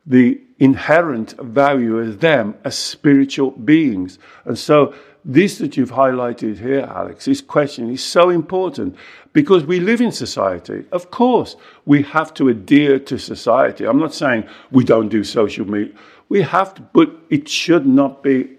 the 0.05 0.39
inherent 0.59 1.31
value 1.39 2.01
as 2.01 2.17
them 2.17 2.55
as 2.63 2.77
spiritual 2.77 3.51
beings. 3.51 4.19
And 4.45 4.57
so 4.57 4.93
this 5.27 5.57
that 5.57 5.75
you've 5.75 5.91
highlighted 5.91 6.57
here, 6.57 6.89
Alex, 6.89 7.25
this 7.25 7.41
question 7.41 7.91
is 7.91 8.01
so 8.01 8.29
important 8.29 8.95
because 9.33 9.65
we 9.65 9.81
live 9.81 9.99
in 9.99 10.11
society. 10.11 10.85
Of 10.93 11.11
course, 11.11 11.57
we 11.85 12.01
have 12.03 12.33
to 12.35 12.47
adhere 12.47 12.97
to 12.99 13.19
society. 13.19 13.85
I'm 13.85 13.99
not 13.99 14.13
saying 14.13 14.47
we 14.71 14.85
don't 14.85 15.09
do 15.09 15.25
social 15.25 15.69
media. 15.69 15.93
We 16.29 16.41
have 16.43 16.73
to, 16.75 16.81
but 16.93 17.11
it 17.29 17.49
should 17.49 17.85
not 17.85 18.23
be 18.23 18.57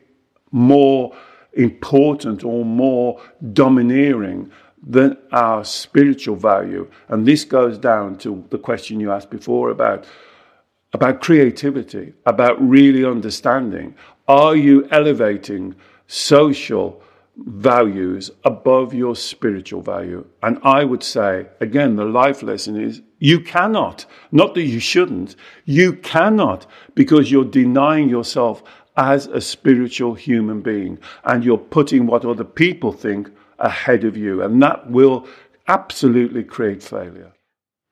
more 0.53 1.17
important 1.55 2.45
or 2.45 2.67
more 2.67 3.21
domineering 3.55 4.51
than 4.87 5.17
our 5.33 5.65
spiritual 5.65 6.37
value. 6.37 6.89
And 7.09 7.27
this 7.27 7.45
goes 7.45 7.79
down 7.79 8.19
to 8.19 8.45
the 8.51 8.59
question 8.59 9.01
you 9.01 9.11
asked 9.11 9.31
before 9.31 9.71
about 9.71 10.05
about 10.95 11.21
creativity, 11.21 12.15
about 12.25 12.57
really 12.67 13.05
understanding. 13.05 13.95
Are 14.27 14.57
you 14.57 14.89
elevating 14.91 15.75
social 16.09 17.01
values 17.37 18.33
above 18.45 18.93
your 18.93 19.15
spiritual 19.15 19.81
value. 19.81 20.27
And 20.43 20.59
I 20.65 20.83
would 20.83 21.05
say, 21.05 21.47
again, 21.61 21.95
the 21.95 22.05
life 22.05 22.43
lesson 22.43 22.81
is 22.81 23.01
you 23.21 23.41
cannot, 23.41 24.07
not 24.33 24.55
that 24.55 24.63
you 24.63 24.81
shouldn't, 24.81 25.37
you 25.65 25.93
cannot 25.93 26.67
because 26.95 27.31
you're 27.31 27.45
denying 27.45 28.09
yourself 28.09 28.63
as 28.97 29.27
a 29.27 29.41
spiritual 29.41 30.15
human 30.15 30.61
being 30.61 30.99
and 31.25 31.45
you're 31.45 31.57
putting 31.59 32.07
what 32.07 32.25
other 32.25 32.45
people 32.45 32.91
think 32.93 33.31
ahead 33.61 34.03
of 34.03 34.17
you. 34.17 34.43
And 34.43 34.61
that 34.63 34.91
will 34.91 35.29
absolutely 35.69 36.43
create 36.43 36.83
failure. 36.83 37.33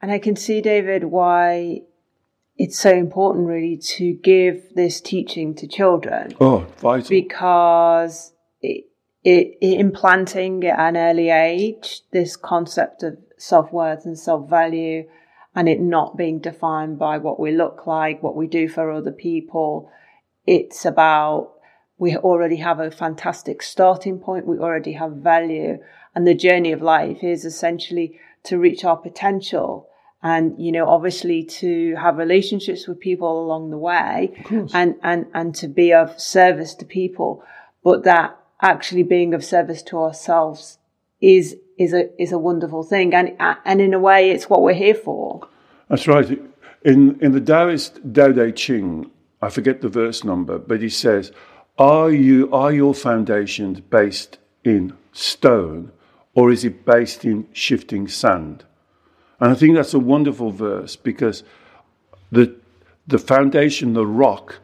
And 0.03 0.11
I 0.11 0.19
can 0.19 0.35
see, 0.37 0.61
David, 0.61 1.05
why 1.05 1.83
it's 2.59 2.79
so 2.79 2.91
important 2.91 3.47
really 3.47 3.77
to 3.77 4.15
give 4.15 4.75
this 4.75 5.01
teaching 5.01 5.55
to 5.57 5.67
children. 5.67 6.35
Oh, 6.41 6.67
vital. 6.79 7.09
Because 7.09 8.33
it, 8.61 8.87
it, 9.23 9.59
it 9.61 9.81
implanting 9.81 10.65
at 10.65 10.79
an 10.79 10.97
early 10.97 11.31
age 11.31 12.03
this 12.13 12.37
concept 12.37 13.03
of 13.03 13.19
self 13.37 13.73
worth 13.73 14.07
and 14.07 14.19
self 14.19 14.49
value, 14.49 15.05
and 15.55 15.69
it 15.69 15.81
not 15.81 16.17
being 16.17 16.39
defined 16.39 16.99
by 16.99 17.19
what 17.19 17.39
we 17.39 17.53
look 17.53 17.87
like, 17.87 18.23
what 18.23 18.37
we 18.37 18.47
do 18.47 18.69
for 18.69 18.91
other 18.91 19.13
people. 19.13 19.91
It's 20.47 20.85
about 20.85 21.53
we 21.99 22.17
already 22.17 22.57
have 22.57 22.79
a 22.79 22.91
fantastic 22.91 23.63
starting 23.63 24.19
point. 24.19 24.47
We 24.47 24.59
already 24.59 24.93
have 24.93 25.13
value, 25.13 25.79
and 26.15 26.27
the 26.27 26.35
journey 26.35 26.73
of 26.73 26.81
life 26.81 27.23
is 27.23 27.45
essentially 27.45 28.19
to 28.45 28.59
reach 28.59 28.85
our 28.85 28.97
potential 28.97 29.89
and 30.23 30.55
you 30.59 30.73
know 30.73 30.89
obviously 30.89 31.45
to 31.45 31.95
have 31.97 32.17
relationships 32.17 32.89
with 32.89 32.99
people 32.99 33.45
along 33.45 33.71
the 33.71 33.79
way 33.79 34.33
and 34.73 34.97
and 35.03 35.27
and 35.35 35.55
to 35.55 35.69
be 35.69 35.93
of 35.93 36.21
service 36.21 36.75
to 36.75 36.85
people 36.85 37.45
but 37.85 38.05
that 38.05 38.39
actually 38.61 39.03
being 39.03 39.35
of 39.35 39.45
service 39.45 39.83
to 39.83 39.99
ourselves 39.99 40.79
is 41.21 41.57
is 41.79 41.93
a 41.93 42.11
is 42.21 42.33
a 42.33 42.39
wonderful 42.39 42.83
thing. 42.83 43.15
And 43.15 43.37
and 43.39 43.81
in 43.81 43.95
a 43.95 43.99
way 43.99 44.31
it's 44.31 44.49
what 44.49 44.63
we're 44.63 44.75
here 44.75 44.95
for. 44.95 45.49
That's 45.89 46.07
right. 46.07 46.41
In 46.85 47.19
in 47.21 47.33
the 47.33 47.41
Taoist 47.41 48.01
Tao 48.13 48.33
Te 48.33 48.53
Ching 48.53 49.11
I 49.43 49.51
forget 49.51 49.81
the 49.81 49.89
verse 49.89 50.25
number 50.25 50.59
but 50.59 50.81
he 50.81 50.89
says 50.89 51.33
are 51.79 52.11
you 52.11 52.51
are 52.53 52.73
your 52.73 52.95
foundations 52.95 53.81
based 53.81 54.39
in 54.65 54.97
stone 55.13 55.93
or 56.35 56.51
is 56.51 56.65
it 56.65 56.85
based 56.85 57.25
in 57.25 57.47
shifting 57.53 58.09
sand 58.09 58.65
and 59.41 59.53
I 59.53 59.55
think 59.55 59.75
that's 59.75 59.95
a 59.95 59.99
wonderful 59.99 60.51
verse 60.51 60.97
because 60.97 61.45
the, 62.33 62.55
the 63.07 63.19
foundation, 63.19 63.93
the 63.93 64.07
rock, 64.07 64.61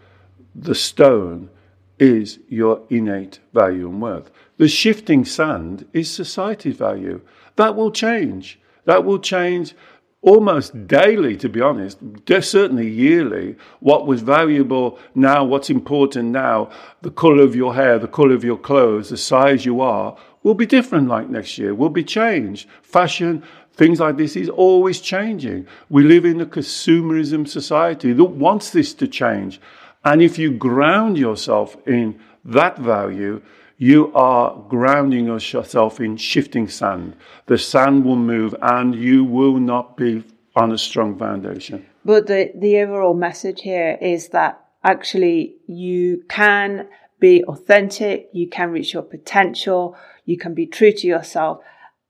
the 0.54 0.74
stone 0.74 1.50
is 1.98 2.38
your 2.48 2.82
innate 2.90 3.40
value 3.52 3.88
and 3.88 4.00
worth. 4.00 4.30
The 4.56 4.68
shifting 4.68 5.24
sand 5.24 5.86
is 5.92 6.10
society's 6.10 6.76
value. 6.76 7.20
That 7.56 7.76
will 7.76 7.90
change. 7.90 8.58
That 8.84 9.04
will 9.04 9.18
change 9.18 9.74
almost 10.22 10.86
daily, 10.86 11.36
to 11.36 11.48
be 11.48 11.60
honest, 11.60 11.98
certainly 12.26 12.88
yearly. 12.88 13.56
What 13.80 14.06
was 14.06 14.22
valuable 14.22 14.98
now, 15.14 15.44
what's 15.44 15.68
important 15.68 16.30
now, 16.30 16.70
the 17.02 17.10
colour 17.10 17.42
of 17.42 17.56
your 17.56 17.74
hair, 17.74 17.98
the 17.98 18.08
colour 18.08 18.34
of 18.34 18.44
your 18.44 18.56
clothes, 18.56 19.10
the 19.10 19.16
size 19.16 19.66
you 19.66 19.80
are, 19.80 20.16
will 20.42 20.54
be 20.54 20.66
different 20.66 21.08
like 21.08 21.28
next 21.28 21.58
year, 21.58 21.74
will 21.74 21.90
be 21.90 22.04
changed. 22.04 22.68
Fashion, 22.82 23.42
Things 23.74 24.00
like 24.00 24.16
this 24.16 24.36
is 24.36 24.48
always 24.48 25.00
changing. 25.00 25.66
We 25.88 26.02
live 26.04 26.24
in 26.24 26.40
a 26.40 26.46
consumerism 26.46 27.48
society 27.48 28.12
that 28.12 28.24
wants 28.24 28.70
this 28.70 28.92
to 28.94 29.08
change. 29.08 29.60
And 30.04 30.20
if 30.20 30.38
you 30.38 30.50
ground 30.52 31.16
yourself 31.16 31.76
in 31.86 32.20
that 32.44 32.78
value, 32.78 33.40
you 33.78 34.12
are 34.14 34.62
grounding 34.68 35.26
yourself 35.26 36.00
in 36.00 36.16
shifting 36.16 36.68
sand. 36.68 37.16
The 37.46 37.58
sand 37.58 38.04
will 38.04 38.16
move 38.16 38.54
and 38.60 38.94
you 38.94 39.24
will 39.24 39.58
not 39.58 39.96
be 39.96 40.22
on 40.54 40.70
a 40.72 40.78
strong 40.78 41.18
foundation. 41.18 41.86
But 42.04 42.26
the, 42.26 42.52
the 42.54 42.78
overall 42.78 43.14
message 43.14 43.62
here 43.62 43.96
is 44.00 44.28
that 44.28 44.64
actually 44.84 45.56
you 45.66 46.24
can 46.28 46.88
be 47.20 47.42
authentic, 47.44 48.28
you 48.32 48.48
can 48.48 48.70
reach 48.70 48.92
your 48.92 49.02
potential, 49.02 49.96
you 50.26 50.36
can 50.36 50.54
be 50.54 50.66
true 50.66 50.92
to 50.92 51.06
yourself 51.06 51.62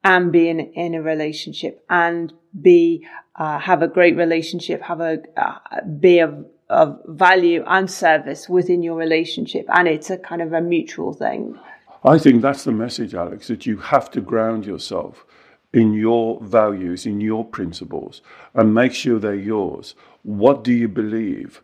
and 0.05 0.33
be 0.33 0.49
in, 0.49 0.61
in 0.61 0.95
a 0.95 1.03
relationship 1.03 1.85
and 1.89 2.33
be 2.61 3.07
uh, 3.37 3.59
have 3.59 3.83
a 3.83 3.89
great 3.89 4.17
relationship, 4.17 4.83
have 4.83 5.01
a 5.01 5.19
uh, 5.37 5.59
be 6.01 6.19
of, 6.19 6.45
of 6.69 7.01
value 7.07 7.65
and 7.67 7.91
service 7.91 8.49
within 8.49 8.83
your 8.83 8.97
relationship, 8.97 9.67
and 9.69 9.89
it's 9.89 10.11
a 10.11 10.19
kind 10.19 10.43
of 10.43 10.53
a 10.53 10.61
mutual 10.61 11.15
thing. 11.15 11.59
I 12.05 12.19
think 12.19 12.43
that's 12.43 12.65
the 12.65 12.73
message, 12.73 13.15
Alex, 13.15 13.49
that 13.49 13.65
you 13.65 13.77
have 13.79 14.11
to 14.11 14.21
ground 14.21 14.67
yourself 14.67 15.25
in 15.73 15.95
your 15.95 16.41
values, 16.43 17.07
in 17.07 17.21
your 17.21 17.45
principles, 17.45 18.21
and 18.55 18.75
make 18.75 18.93
sure 18.93 19.19
they're 19.19 19.35
yours. 19.35 19.95
What 20.23 20.65
do 20.65 20.73
you 20.73 20.89
believe? 20.89 21.63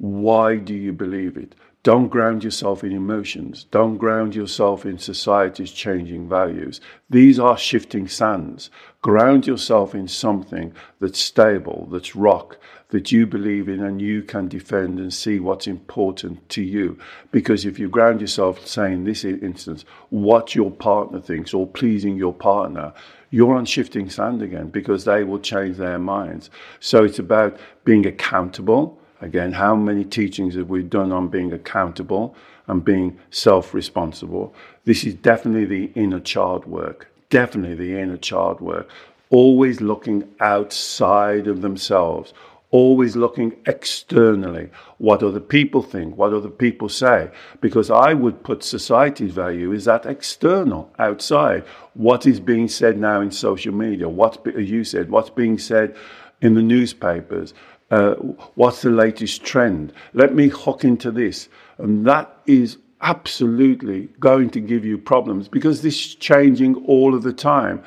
Why 0.00 0.56
do 0.56 0.74
you 0.74 0.94
believe 0.94 1.36
it? 1.36 1.54
Don't 1.82 2.08
ground 2.08 2.42
yourself 2.42 2.82
in 2.82 2.92
emotions. 2.92 3.64
Don't 3.70 3.98
ground 3.98 4.34
yourself 4.34 4.86
in 4.86 4.96
society's 4.96 5.70
changing 5.72 6.26
values. 6.26 6.80
These 7.10 7.38
are 7.38 7.58
shifting 7.58 8.08
sands. 8.08 8.70
Ground 9.02 9.46
yourself 9.46 9.94
in 9.94 10.08
something 10.08 10.72
that's 11.00 11.18
stable, 11.18 11.86
that's 11.92 12.16
rock, 12.16 12.56
that 12.88 13.12
you 13.12 13.26
believe 13.26 13.68
in 13.68 13.82
and 13.82 14.00
you 14.00 14.22
can 14.22 14.48
defend 14.48 14.98
and 14.98 15.12
see 15.12 15.38
what's 15.38 15.66
important 15.66 16.48
to 16.48 16.62
you. 16.62 16.98
Because 17.30 17.66
if 17.66 17.78
you 17.78 17.90
ground 17.90 18.22
yourself, 18.22 18.66
say 18.66 18.94
in 18.94 19.04
this 19.04 19.22
instance, 19.22 19.84
what 20.08 20.54
your 20.54 20.70
partner 20.70 21.20
thinks 21.20 21.52
or 21.52 21.66
pleasing 21.66 22.16
your 22.16 22.32
partner, 22.32 22.94
you're 23.28 23.54
on 23.54 23.66
shifting 23.66 24.08
sand 24.08 24.40
again 24.40 24.68
because 24.70 25.04
they 25.04 25.24
will 25.24 25.38
change 25.38 25.76
their 25.76 25.98
minds. 25.98 26.48
So 26.78 27.04
it's 27.04 27.18
about 27.18 27.58
being 27.84 28.06
accountable 28.06 28.99
Again, 29.20 29.52
how 29.52 29.74
many 29.76 30.04
teachings 30.04 30.54
have 30.54 30.70
we 30.70 30.82
done 30.82 31.12
on 31.12 31.28
being 31.28 31.52
accountable 31.52 32.34
and 32.66 32.84
being 32.84 33.18
self 33.30 33.74
responsible? 33.74 34.54
This 34.84 35.04
is 35.04 35.14
definitely 35.14 35.66
the 35.66 35.92
inner 35.94 36.20
child 36.20 36.64
work. 36.64 37.12
Definitely 37.28 37.74
the 37.74 38.00
inner 38.00 38.16
child 38.16 38.60
work. 38.60 38.88
Always 39.28 39.80
looking 39.80 40.28
outside 40.40 41.46
of 41.46 41.60
themselves, 41.60 42.32
always 42.70 43.14
looking 43.14 43.56
externally. 43.66 44.70
What 44.98 45.22
other 45.22 45.38
people 45.38 45.82
think, 45.82 46.16
what 46.16 46.32
other 46.32 46.48
people 46.48 46.88
say. 46.88 47.30
Because 47.60 47.90
I 47.90 48.14
would 48.14 48.42
put 48.42 48.64
society's 48.64 49.32
value 49.32 49.72
is 49.72 49.84
that 49.84 50.06
external, 50.06 50.90
outside. 50.98 51.64
What 51.94 52.26
is 52.26 52.40
being 52.40 52.68
said 52.68 52.98
now 52.98 53.20
in 53.20 53.30
social 53.30 53.74
media? 53.74 54.08
What 54.08 54.44
you 54.56 54.82
said, 54.82 55.10
what's 55.10 55.30
being 55.30 55.58
said 55.58 55.94
in 56.40 56.54
the 56.54 56.62
newspapers? 56.62 57.52
Uh, 57.90 58.14
what's 58.54 58.82
the 58.82 58.90
latest 58.90 59.44
trend? 59.44 59.92
Let 60.12 60.34
me 60.34 60.48
hook 60.48 60.84
into 60.84 61.10
this. 61.10 61.48
And 61.78 62.06
that 62.06 62.38
is 62.46 62.78
absolutely 63.00 64.08
going 64.20 64.50
to 64.50 64.60
give 64.60 64.84
you 64.84 64.98
problems 64.98 65.48
because 65.48 65.82
this 65.82 65.94
is 65.94 66.14
changing 66.14 66.76
all 66.86 67.14
of 67.14 67.22
the 67.22 67.32
time. 67.32 67.82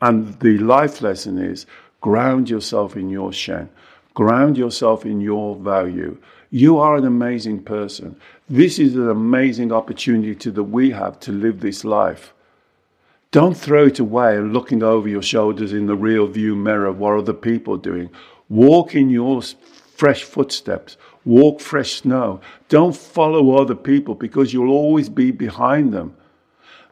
And 0.00 0.38
the 0.40 0.58
life 0.58 1.00
lesson 1.00 1.38
is 1.38 1.66
ground 2.00 2.48
yourself 2.48 2.96
in 2.96 3.10
your 3.10 3.32
Shen, 3.32 3.68
ground 4.14 4.56
yourself 4.56 5.04
in 5.04 5.20
your 5.20 5.56
value. 5.56 6.16
You 6.50 6.78
are 6.78 6.96
an 6.96 7.04
amazing 7.04 7.64
person. 7.64 8.16
This 8.48 8.78
is 8.78 8.94
an 8.94 9.10
amazing 9.10 9.72
opportunity 9.72 10.50
that 10.50 10.62
we 10.62 10.90
have 10.92 11.18
to 11.20 11.32
live 11.32 11.60
this 11.60 11.84
life. 11.84 12.32
Don't 13.30 13.56
throw 13.56 13.86
it 13.86 13.98
away 13.98 14.38
looking 14.38 14.82
over 14.82 15.06
your 15.06 15.22
shoulders 15.22 15.74
in 15.74 15.86
the 15.86 15.94
rear 15.94 16.24
view 16.26 16.56
mirror. 16.56 16.90
What 16.92 17.12
are 17.12 17.22
the 17.22 17.34
people 17.34 17.76
doing? 17.76 18.08
Walk 18.48 18.94
in 18.94 19.10
your 19.10 19.42
fresh 19.96 20.24
footsteps. 20.24 20.96
Walk 21.24 21.60
fresh 21.60 22.00
snow. 22.00 22.40
Don't 22.68 22.96
follow 22.96 23.56
other 23.56 23.74
people 23.74 24.14
because 24.14 24.52
you'll 24.52 24.70
always 24.70 25.08
be 25.08 25.30
behind 25.30 25.92
them. 25.92 26.16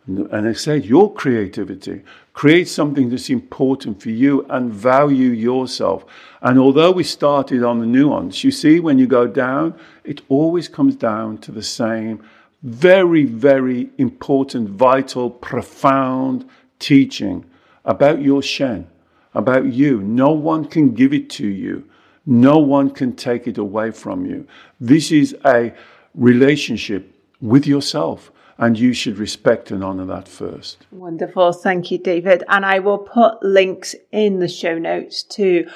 And 0.07 0.49
I 0.49 0.53
said, 0.53 0.85
your 0.85 1.13
creativity, 1.13 2.03
create 2.33 2.69
something 2.69 3.11
that's 3.11 3.29
important 3.29 4.01
for 4.01 4.11
you 4.11 4.47
and 4.49 4.73
value 4.73 5.31
yourself. 5.31 6.05
And 6.43 6.61
although 6.61 6.93
we 6.93 7.03
started 7.03 7.65
on 7.65 7.81
the 7.81 7.87
nuance, 7.87 8.45
you 8.45 8.53
see, 8.53 8.79
when 8.79 8.99
you 8.99 9.09
go 9.09 9.27
down, 9.27 9.75
it 10.05 10.21
always 10.29 10.69
comes 10.69 10.95
down 10.95 11.39
to 11.39 11.51
the 11.51 11.63
same 11.63 12.23
very, 12.63 13.25
very 13.25 13.91
important, 13.99 14.69
vital, 14.69 15.31
profound 15.31 16.49
teaching 16.79 17.45
about 17.85 18.21
your 18.21 18.43
Shen, 18.43 18.89
about 19.37 19.67
you. 19.67 20.01
No 20.03 20.33
one 20.33 20.65
can 20.65 20.95
give 20.95 21.13
it 21.13 21.31
to 21.31 21.47
you. 21.47 21.85
No 22.25 22.59
one 22.59 22.91
can 22.91 23.15
take 23.15 23.47
it 23.47 23.59
away 23.59 23.93
from 23.93 24.27
you. 24.27 24.49
This 24.81 25.13
is 25.13 25.37
a 25.45 25.73
relationship 26.15 27.15
with 27.41 27.67
yourself, 27.67 28.33
and 28.59 28.79
you 28.79 28.93
should 28.95 29.19
respect 29.19 29.71
and 29.71 29.85
honor 29.85 30.07
that 30.07 30.27
first. 30.27 30.87
Wonderful. 30.91 31.53
Thank 31.53 31.91
you, 31.91 31.99
David. 31.99 32.43
And 32.49 32.65
I 32.65 32.79
will 32.79 32.99
put 32.99 33.43
links 33.43 33.95
in 34.11 34.41
the 34.41 34.49
show 34.49 34.79
notes 34.79 35.23
to 35.23 35.69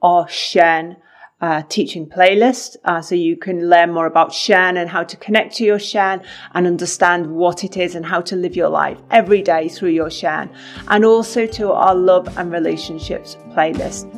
our 0.00 0.28
Shen 0.28 0.96
uh, 1.40 1.62
teaching 1.68 2.06
playlist 2.06 2.76
uh, 2.84 3.00
so 3.00 3.14
you 3.14 3.36
can 3.36 3.68
learn 3.68 3.92
more 3.92 4.06
about 4.06 4.32
Shen 4.32 4.76
and 4.76 4.90
how 4.90 5.04
to 5.04 5.16
connect 5.16 5.56
to 5.56 5.64
your 5.64 5.78
Shen 5.78 6.22
and 6.54 6.66
understand 6.66 7.28
what 7.28 7.64
it 7.64 7.76
is 7.76 7.94
and 7.94 8.04
how 8.04 8.20
to 8.22 8.36
live 8.36 8.56
your 8.56 8.68
life 8.68 8.98
every 9.10 9.42
day 9.42 9.68
through 9.68 9.90
your 9.90 10.10
Shen. 10.10 10.50
and 10.88 11.04
also 11.04 11.46
to 11.46 11.72
our 11.72 11.94
love 11.94 12.36
and 12.38 12.50
relationships 12.50 13.36
playlist. 13.50 14.12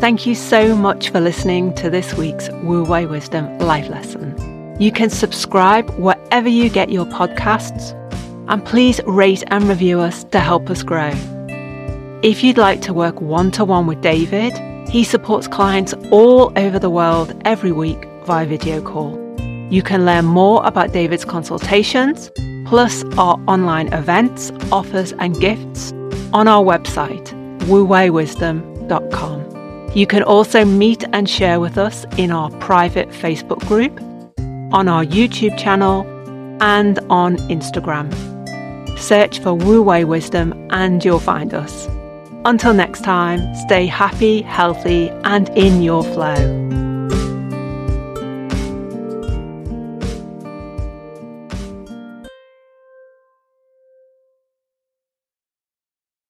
Thank 0.00 0.26
you 0.26 0.34
so 0.34 0.76
much 0.76 1.08
for 1.08 1.18
listening 1.18 1.74
to 1.76 1.88
this 1.88 2.12
week's 2.14 2.50
Wu 2.62 2.84
Wei 2.84 3.06
Wisdom 3.06 3.58
Life 3.58 3.88
Lesson. 3.88 4.76
You 4.78 4.92
can 4.92 5.08
subscribe 5.08 5.88
wherever 5.98 6.48
you 6.48 6.68
get 6.68 6.90
your 6.90 7.06
podcasts, 7.06 7.92
and 8.48 8.62
please 8.66 9.00
rate 9.06 9.44
and 9.46 9.64
review 9.64 10.00
us 10.00 10.24
to 10.24 10.40
help 10.40 10.68
us 10.68 10.82
grow. 10.82 11.10
If 12.24 12.42
you'd 12.42 12.56
like 12.56 12.80
to 12.80 12.94
work 12.94 13.20
one 13.20 13.50
to 13.50 13.66
one 13.66 13.86
with 13.86 14.00
David, 14.00 14.54
he 14.88 15.04
supports 15.04 15.46
clients 15.46 15.92
all 16.10 16.58
over 16.58 16.78
the 16.78 16.88
world 16.88 17.38
every 17.44 17.70
week 17.70 18.02
via 18.24 18.46
video 18.46 18.80
call. 18.80 19.20
You 19.70 19.82
can 19.82 20.06
learn 20.06 20.24
more 20.24 20.64
about 20.64 20.94
David's 20.94 21.26
consultations, 21.26 22.30
plus 22.64 23.04
our 23.18 23.38
online 23.46 23.92
events, 23.92 24.50
offers, 24.72 25.12
and 25.18 25.38
gifts 25.38 25.92
on 26.32 26.48
our 26.48 26.64
website, 26.64 27.26
wuweiwisdom.com. 27.68 29.90
You 29.94 30.06
can 30.06 30.22
also 30.22 30.64
meet 30.64 31.04
and 31.12 31.28
share 31.28 31.60
with 31.60 31.76
us 31.76 32.06
in 32.16 32.30
our 32.30 32.48
private 32.52 33.10
Facebook 33.10 33.60
group, 33.68 34.00
on 34.72 34.88
our 34.88 35.04
YouTube 35.04 35.58
channel, 35.58 36.06
and 36.62 37.00
on 37.10 37.36
Instagram. 37.50 38.08
Search 38.98 39.40
for 39.40 39.52
Wu 39.52 39.82
Wei 39.82 40.04
Wisdom 40.04 40.54
and 40.70 41.04
you'll 41.04 41.20
find 41.20 41.52
us. 41.52 41.86
Until 42.46 42.74
next 42.74 43.02
time, 43.04 43.54
stay 43.54 43.86
happy, 43.86 44.42
healthy, 44.42 45.08
and 45.24 45.48
in 45.50 45.82
your 45.82 46.04
flow. 46.04 46.73